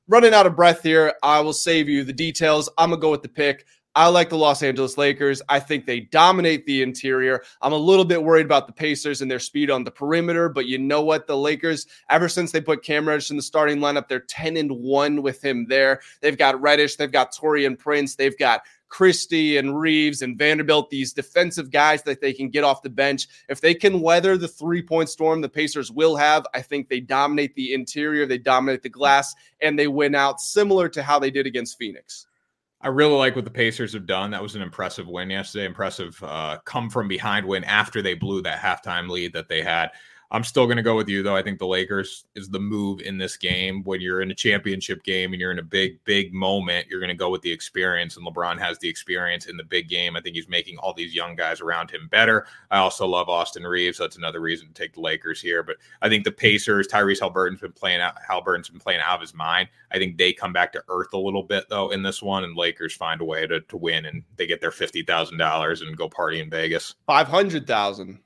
Running 0.07 0.33
out 0.33 0.45
of 0.45 0.55
breath 0.55 0.83
here. 0.83 1.13
I 1.23 1.39
will 1.39 1.53
save 1.53 1.87
you 1.87 2.03
the 2.03 2.13
details. 2.13 2.69
I'm 2.77 2.89
going 2.89 2.99
to 2.99 3.01
go 3.01 3.11
with 3.11 3.21
the 3.21 3.29
pick. 3.29 3.65
I 3.93 4.07
like 4.07 4.29
the 4.29 4.37
Los 4.37 4.63
Angeles 4.63 4.97
Lakers. 4.97 5.41
I 5.49 5.59
think 5.59 5.85
they 5.85 5.99
dominate 5.99 6.65
the 6.65 6.81
interior. 6.81 7.43
I'm 7.61 7.73
a 7.73 7.77
little 7.77 8.05
bit 8.05 8.23
worried 8.23 8.45
about 8.45 8.65
the 8.65 8.73
Pacers 8.73 9.21
and 9.21 9.29
their 9.29 9.39
speed 9.39 9.69
on 9.69 9.83
the 9.83 9.91
perimeter, 9.91 10.47
but 10.47 10.65
you 10.65 10.77
know 10.77 11.01
what? 11.01 11.27
The 11.27 11.35
Lakers, 11.35 11.87
ever 12.09 12.29
since 12.29 12.53
they 12.53 12.61
put 12.61 12.83
Cam 12.83 13.05
Reddish 13.05 13.31
in 13.31 13.35
the 13.35 13.41
starting 13.41 13.79
lineup, 13.79 14.07
they're 14.07 14.21
10 14.21 14.55
and 14.55 14.71
1 14.71 15.21
with 15.21 15.43
him 15.43 15.65
there. 15.67 15.99
They've 16.21 16.37
got 16.37 16.61
Reddish, 16.61 16.95
they've 16.95 17.11
got 17.11 17.33
Taurean 17.33 17.77
Prince, 17.77 18.15
they've 18.15 18.37
got 18.37 18.61
Christie 18.87 19.57
and 19.57 19.77
Reaves 19.77 20.21
and 20.21 20.37
Vanderbilt, 20.37 20.89
these 20.89 21.11
defensive 21.11 21.69
guys 21.69 22.03
that 22.03 22.21
they 22.21 22.31
can 22.31 22.49
get 22.49 22.63
off 22.63 22.83
the 22.83 22.89
bench. 22.89 23.27
If 23.49 23.59
they 23.59 23.73
can 23.73 23.99
weather 23.99 24.37
the 24.37 24.47
three 24.47 24.81
point 24.81 25.09
storm 25.09 25.41
the 25.41 25.49
Pacers 25.49 25.91
will 25.91 26.15
have, 26.15 26.47
I 26.53 26.61
think 26.61 26.87
they 26.87 27.01
dominate 27.01 27.55
the 27.55 27.73
interior, 27.73 28.25
they 28.25 28.37
dominate 28.37 28.83
the 28.83 28.89
glass, 28.89 29.35
and 29.61 29.77
they 29.77 29.87
win 29.87 30.15
out 30.15 30.39
similar 30.39 30.87
to 30.89 31.03
how 31.03 31.19
they 31.19 31.31
did 31.31 31.45
against 31.45 31.77
Phoenix. 31.77 32.27
I 32.83 32.87
really 32.87 33.13
like 33.13 33.35
what 33.35 33.45
the 33.45 33.51
Pacers 33.51 33.93
have 33.93 34.07
done. 34.07 34.31
That 34.31 34.41
was 34.41 34.55
an 34.55 34.61
impressive 34.61 35.07
win 35.07 35.29
yesterday. 35.29 35.65
Impressive 35.65 36.17
uh, 36.23 36.57
come 36.65 36.89
from 36.89 37.07
behind 37.07 37.45
win 37.45 37.63
after 37.63 38.01
they 38.01 38.15
blew 38.15 38.41
that 38.41 38.59
halftime 38.59 39.09
lead 39.09 39.33
that 39.33 39.47
they 39.47 39.61
had. 39.61 39.91
I'm 40.33 40.45
still 40.45 40.65
going 40.65 40.77
to 40.77 40.83
go 40.83 40.95
with 40.95 41.09
you, 41.09 41.23
though. 41.23 41.35
I 41.35 41.43
think 41.43 41.59
the 41.59 41.67
Lakers 41.67 42.23
is 42.35 42.47
the 42.47 42.59
move 42.59 43.01
in 43.01 43.17
this 43.17 43.35
game. 43.35 43.83
When 43.83 43.99
you're 43.99 44.21
in 44.21 44.31
a 44.31 44.35
championship 44.35 45.03
game 45.03 45.33
and 45.33 45.41
you're 45.41 45.51
in 45.51 45.59
a 45.59 45.63
big, 45.63 46.01
big 46.05 46.33
moment, 46.33 46.87
you're 46.89 47.01
going 47.01 47.09
to 47.09 47.15
go 47.15 47.29
with 47.29 47.41
the 47.41 47.51
experience. 47.51 48.15
And 48.15 48.25
LeBron 48.25 48.57
has 48.59 48.79
the 48.79 48.87
experience 48.87 49.47
in 49.47 49.57
the 49.57 49.63
big 49.65 49.89
game. 49.89 50.15
I 50.15 50.21
think 50.21 50.35
he's 50.35 50.47
making 50.47 50.77
all 50.77 50.93
these 50.93 51.13
young 51.13 51.35
guys 51.35 51.59
around 51.59 51.91
him 51.91 52.07
better. 52.09 52.47
I 52.71 52.77
also 52.77 53.05
love 53.05 53.27
Austin 53.27 53.63
Reaves. 53.63 53.97
That's 53.97 54.15
another 54.15 54.39
reason 54.39 54.69
to 54.69 54.73
take 54.73 54.93
the 54.93 55.01
Lakers 55.01 55.41
here. 55.41 55.63
But 55.63 55.75
I 56.01 56.07
think 56.07 56.23
the 56.23 56.31
Pacers, 56.31 56.87
Tyrese 56.87 57.19
Haliburton's 57.19 57.59
been 57.59 57.73
playing 57.73 57.99
out. 57.99 58.15
Haliburton's 58.25 58.69
been 58.69 58.79
playing 58.79 59.01
out 59.01 59.15
of 59.15 59.21
his 59.21 59.33
mind. 59.33 59.67
I 59.91 59.97
think 59.97 60.17
they 60.17 60.31
come 60.31 60.53
back 60.53 60.71
to 60.73 60.83
earth 60.87 61.11
a 61.11 61.17
little 61.17 61.43
bit 61.43 61.65
though 61.69 61.91
in 61.91 62.03
this 62.03 62.23
one, 62.23 62.45
and 62.45 62.55
Lakers 62.55 62.95
find 62.95 63.19
a 63.19 63.25
way 63.25 63.45
to 63.47 63.59
to 63.59 63.75
win, 63.75 64.05
and 64.05 64.23
they 64.37 64.47
get 64.47 64.61
their 64.61 64.71
fifty 64.71 65.03
thousand 65.03 65.37
dollars 65.37 65.81
and 65.81 65.97
go 65.97 66.07
party 66.07 66.39
in 66.39 66.49
Vegas. 66.49 66.95
Five 67.05 67.27
hundred 67.27 67.67
thousand 67.67 68.19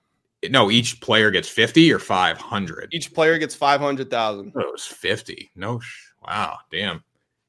no, 0.50 0.72
each 0.72 1.02
player 1.02 1.32
gets 1.32 1.48
50 1.48 1.92
or 1.92 2.00
500. 2.00 2.90
Each 2.94 3.14
player 3.14 3.38
gets 3.38 3.56
500,000. 3.56 4.54
Oh, 4.56 4.60
it 4.60 4.72
was 4.72 4.86
50. 4.86 5.52
No, 5.56 5.80
sh- 5.80 6.10
wow, 6.26 6.58
damn. 6.72 7.04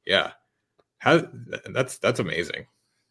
Yeah. 0.06 0.32
How 0.98 1.22
that's 1.66 1.98
that's 1.98 2.20
amazing. 2.20 2.66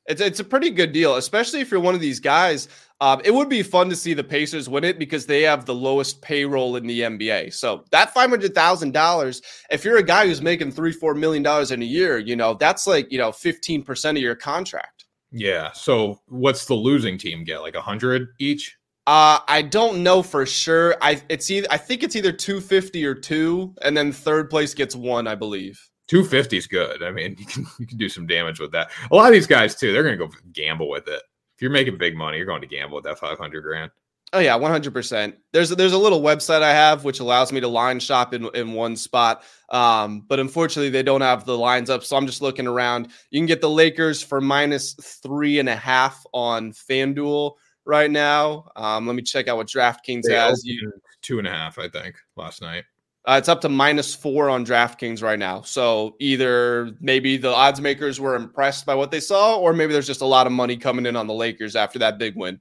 It's 0.08 0.21
it's 0.21 0.39
a 0.39 0.43
pretty 0.43 0.69
good 0.69 0.91
deal, 0.91 1.15
especially 1.15 1.62
if 1.62 1.71
you're 1.71 1.80
one 1.80 1.95
of 1.95 2.02
these 2.02 2.19
guys. 2.19 2.67
Um, 3.02 3.21
it 3.26 3.34
would 3.34 3.50
be 3.50 3.63
fun 3.63 3.89
to 3.89 3.95
see 3.95 4.13
the 4.13 4.24
Pacers 4.24 4.69
win 4.69 4.84
it 4.84 4.98
because 4.98 5.26
they 5.26 5.41
have 5.41 5.65
the 5.65 5.76
lowest 5.76 6.21
payroll 6.21 6.78
in 6.78 6.88
the 6.88 7.02
NBA. 7.02 7.54
So 7.54 7.84
that 7.91 8.13
five 8.13 8.30
hundred 8.30 8.54
thousand 8.54 8.93
dollars, 8.93 9.41
if 9.69 9.84
you're 9.84 9.98
a 9.98 10.04
guy 10.04 10.28
who's 10.28 10.41
making 10.41 10.71
three 10.71 10.91
four 10.91 11.13
million 11.13 11.43
dollars 11.43 11.71
in 11.71 11.82
a 11.82 11.86
year, 11.86 12.17
you 12.17 12.36
know 12.36 12.54
that's 12.54 12.88
like 12.88 13.12
you 13.12 13.17
know 13.17 13.32
fifteen 13.32 13.84
percent 13.84 14.17
of 14.17 14.21
your 14.21 14.36
contract. 14.36 15.06
Yeah. 15.32 15.71
So 15.74 16.21
what's 16.28 16.65
the 16.65 16.76
losing 16.76 17.17
team 17.17 17.43
get? 17.43 17.62
Like 17.62 17.76
a 17.76 17.82
hundred 17.82 18.30
each? 18.39 18.78
Uh, 19.08 19.39
I 19.48 19.62
don't 19.62 20.02
know 20.02 20.24
for 20.24 20.46
sure. 20.46 20.96
I 21.02 21.22
it's 21.30 21.52
either 21.52 21.68
I 21.70 21.78
think 21.78 22.02
it's 22.02 22.15
either 22.15 22.32
250 22.32 23.06
or 23.06 23.13
two, 23.13 23.74
and 23.84 23.96
then 23.96 24.12
third 24.12 24.50
place 24.50 24.74
gets 24.74 24.96
one, 24.96 25.28
I 25.28 25.36
believe. 25.36 25.80
250 26.08 26.58
is 26.58 26.68
good. 26.68 27.04
I 27.04 27.12
mean, 27.12 27.36
you 27.39 27.46
can 27.46 27.65
you 27.80 27.86
can 27.86 27.98
do 27.98 28.10
some 28.10 28.26
damage 28.26 28.60
with 28.60 28.72
that. 28.72 28.91
A 29.12 29.15
lot 29.15 29.28
of 29.28 29.34
these 29.34 29.48
guys 29.48 29.76
too, 29.76 29.94
they're 29.94 30.04
gonna 30.04 30.18
go 30.18 30.30
gamble 30.54 30.89
with 30.89 31.08
it. 31.08 31.22
If 31.56 31.62
you're 31.62 31.72
making 31.72 31.98
big 31.98 32.15
money, 32.18 32.38
you're 32.38 32.46
going 32.46 32.62
to 32.62 32.68
gamble 32.68 32.96
with 32.96 33.06
that 33.06 33.18
500 33.18 33.62
grand. 33.62 33.91
Oh 34.34 34.39
yeah, 34.39 34.58
100%. 34.58 35.34
There's 35.54 35.70
there's 35.70 35.94
a 35.94 35.98
little 35.98 36.22
website 36.22 36.62
I 36.62 36.72
have 36.72 37.06
which 37.06 37.20
allows 37.20 37.54
me 37.54 37.62
to 37.62 37.68
line 37.68 38.00
shop 38.00 38.34
in 38.34 38.50
in 38.56 38.74
one 38.74 38.96
spot. 38.96 39.44
Um, 39.70 40.26
but 40.28 40.39
unfortunately 40.39 40.89
they 40.89 41.04
don't 41.04 41.22
have 41.22 41.46
the 41.46 41.58
lines 41.58 41.89
up, 41.89 42.04
so 42.04 42.18
I'm 42.18 42.26
just 42.26 42.41
looking 42.41 42.68
around. 42.68 43.10
You 43.30 43.39
can 43.39 43.46
get 43.46 43.62
the 43.62 43.70
Lakers 43.70 44.22
for 44.22 44.41
minus 44.41 44.94
three 45.22 45.60
and 45.60 45.70
a 45.70 45.76
half 45.76 46.26
on 46.34 46.72
FanDuel 46.72 47.54
right 47.86 48.10
now. 48.10 48.69
Um, 48.76 49.08
let 49.08 49.15
me 49.15 49.21
check 49.21 49.48
out 49.48 49.58
what 49.58 49.67
DraftKings 49.67 50.24
they 50.24 50.34
has. 50.34 50.63
You 50.65 50.91
two 51.21 51.39
and 51.39 51.48
a 51.48 51.52
half, 51.52 51.80
I 51.80 51.89
think, 51.89 52.15
last 52.36 52.62
night. 52.62 52.86
Uh, 53.28 53.38
it's 53.39 53.50
up 53.50 53.60
to 53.62 53.69
minus 53.69 54.13
four 54.13 54.50
on 54.50 54.63
DraftKings 54.63 55.24
right 55.24 55.39
now. 55.39 55.62
So 55.62 56.15
either 56.19 56.91
maybe 57.02 57.38
the 57.38 57.50
odds 57.50 57.82
makers 57.82 58.19
were 58.19 58.36
impressed 58.36 58.86
by 58.86 58.93
what 58.93 59.10
they 59.10 59.19
saw, 59.19 59.58
or 59.58 59.74
maybe 59.74 59.93
there's 59.93 60.06
just 60.06 60.21
a 60.21 60.28
lot 60.28 60.45
of 60.45 60.54
money 60.54 60.78
coming 60.78 61.08
in 61.08 61.15
on 61.15 61.26
the 61.26 61.34
Lakers 61.34 61.76
after 61.76 61.98
that 62.00 62.19
big 62.19 62.36
win. 62.36 62.60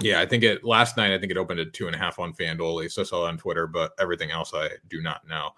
Yeah, 0.00 0.20
I 0.20 0.26
think 0.26 0.42
it 0.42 0.64
last 0.64 0.96
night. 0.96 1.12
I 1.12 1.18
think 1.18 1.30
it 1.30 1.36
opened 1.36 1.60
at 1.60 1.72
two 1.72 1.86
and 1.86 1.94
a 1.94 1.98
half 1.98 2.18
on 2.18 2.32
FanDuel. 2.32 2.70
At 2.70 2.76
least 2.76 2.98
I 2.98 3.04
saw 3.04 3.26
it 3.26 3.28
on 3.28 3.38
Twitter, 3.38 3.66
but 3.68 3.92
everything 4.00 4.32
else 4.32 4.52
I 4.52 4.70
do 4.88 5.00
not 5.00 5.26
know. 5.28 5.50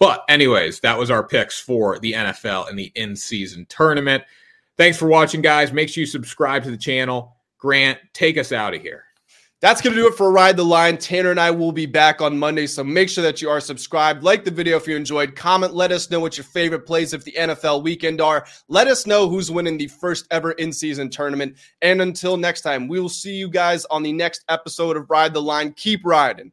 But 0.00 0.24
anyways, 0.28 0.80
that 0.80 0.98
was 0.98 1.10
our 1.10 1.22
picks 1.22 1.60
for 1.60 1.98
the 1.98 2.14
NFL 2.14 2.68
and 2.68 2.78
the 2.78 2.90
in-season 2.94 3.66
tournament. 3.68 4.24
Thanks 4.76 4.96
for 4.96 5.06
watching, 5.06 5.42
guys. 5.42 5.72
Make 5.72 5.90
sure 5.90 6.00
you 6.00 6.06
subscribe 6.06 6.64
to 6.64 6.70
the 6.70 6.78
channel 6.78 7.36
Grant, 7.60 7.98
take 8.14 8.38
us 8.38 8.52
out 8.52 8.74
of 8.74 8.82
here. 8.82 9.04
That's 9.60 9.82
going 9.82 9.94
to 9.94 10.00
do 10.00 10.08
it 10.08 10.14
for 10.14 10.32
Ride 10.32 10.56
the 10.56 10.64
Line. 10.64 10.96
Tanner 10.96 11.30
and 11.30 11.38
I 11.38 11.50
will 11.50 11.70
be 11.70 11.84
back 11.84 12.22
on 12.22 12.38
Monday, 12.38 12.66
so 12.66 12.82
make 12.82 13.10
sure 13.10 13.22
that 13.22 13.42
you 13.42 13.50
are 13.50 13.60
subscribed. 13.60 14.22
Like 14.22 14.42
the 14.42 14.50
video 14.50 14.78
if 14.78 14.88
you 14.88 14.96
enjoyed. 14.96 15.36
Comment, 15.36 15.74
let 15.74 15.92
us 15.92 16.10
know 16.10 16.18
what 16.18 16.38
your 16.38 16.44
favorite 16.44 16.86
plays 16.86 17.12
of 17.12 17.22
the 17.24 17.32
NFL 17.32 17.82
weekend 17.82 18.22
are. 18.22 18.46
Let 18.68 18.88
us 18.88 19.06
know 19.06 19.28
who's 19.28 19.50
winning 19.50 19.76
the 19.76 19.88
first 19.88 20.26
ever 20.30 20.52
in 20.52 20.72
season 20.72 21.10
tournament. 21.10 21.58
And 21.82 22.00
until 22.00 22.38
next 22.38 22.62
time, 22.62 22.88
we 22.88 23.00
will 23.00 23.10
see 23.10 23.34
you 23.34 23.50
guys 23.50 23.84
on 23.86 24.02
the 24.02 24.12
next 24.12 24.44
episode 24.48 24.96
of 24.96 25.10
Ride 25.10 25.34
the 25.34 25.42
Line. 25.42 25.74
Keep 25.74 26.06
riding. 26.06 26.52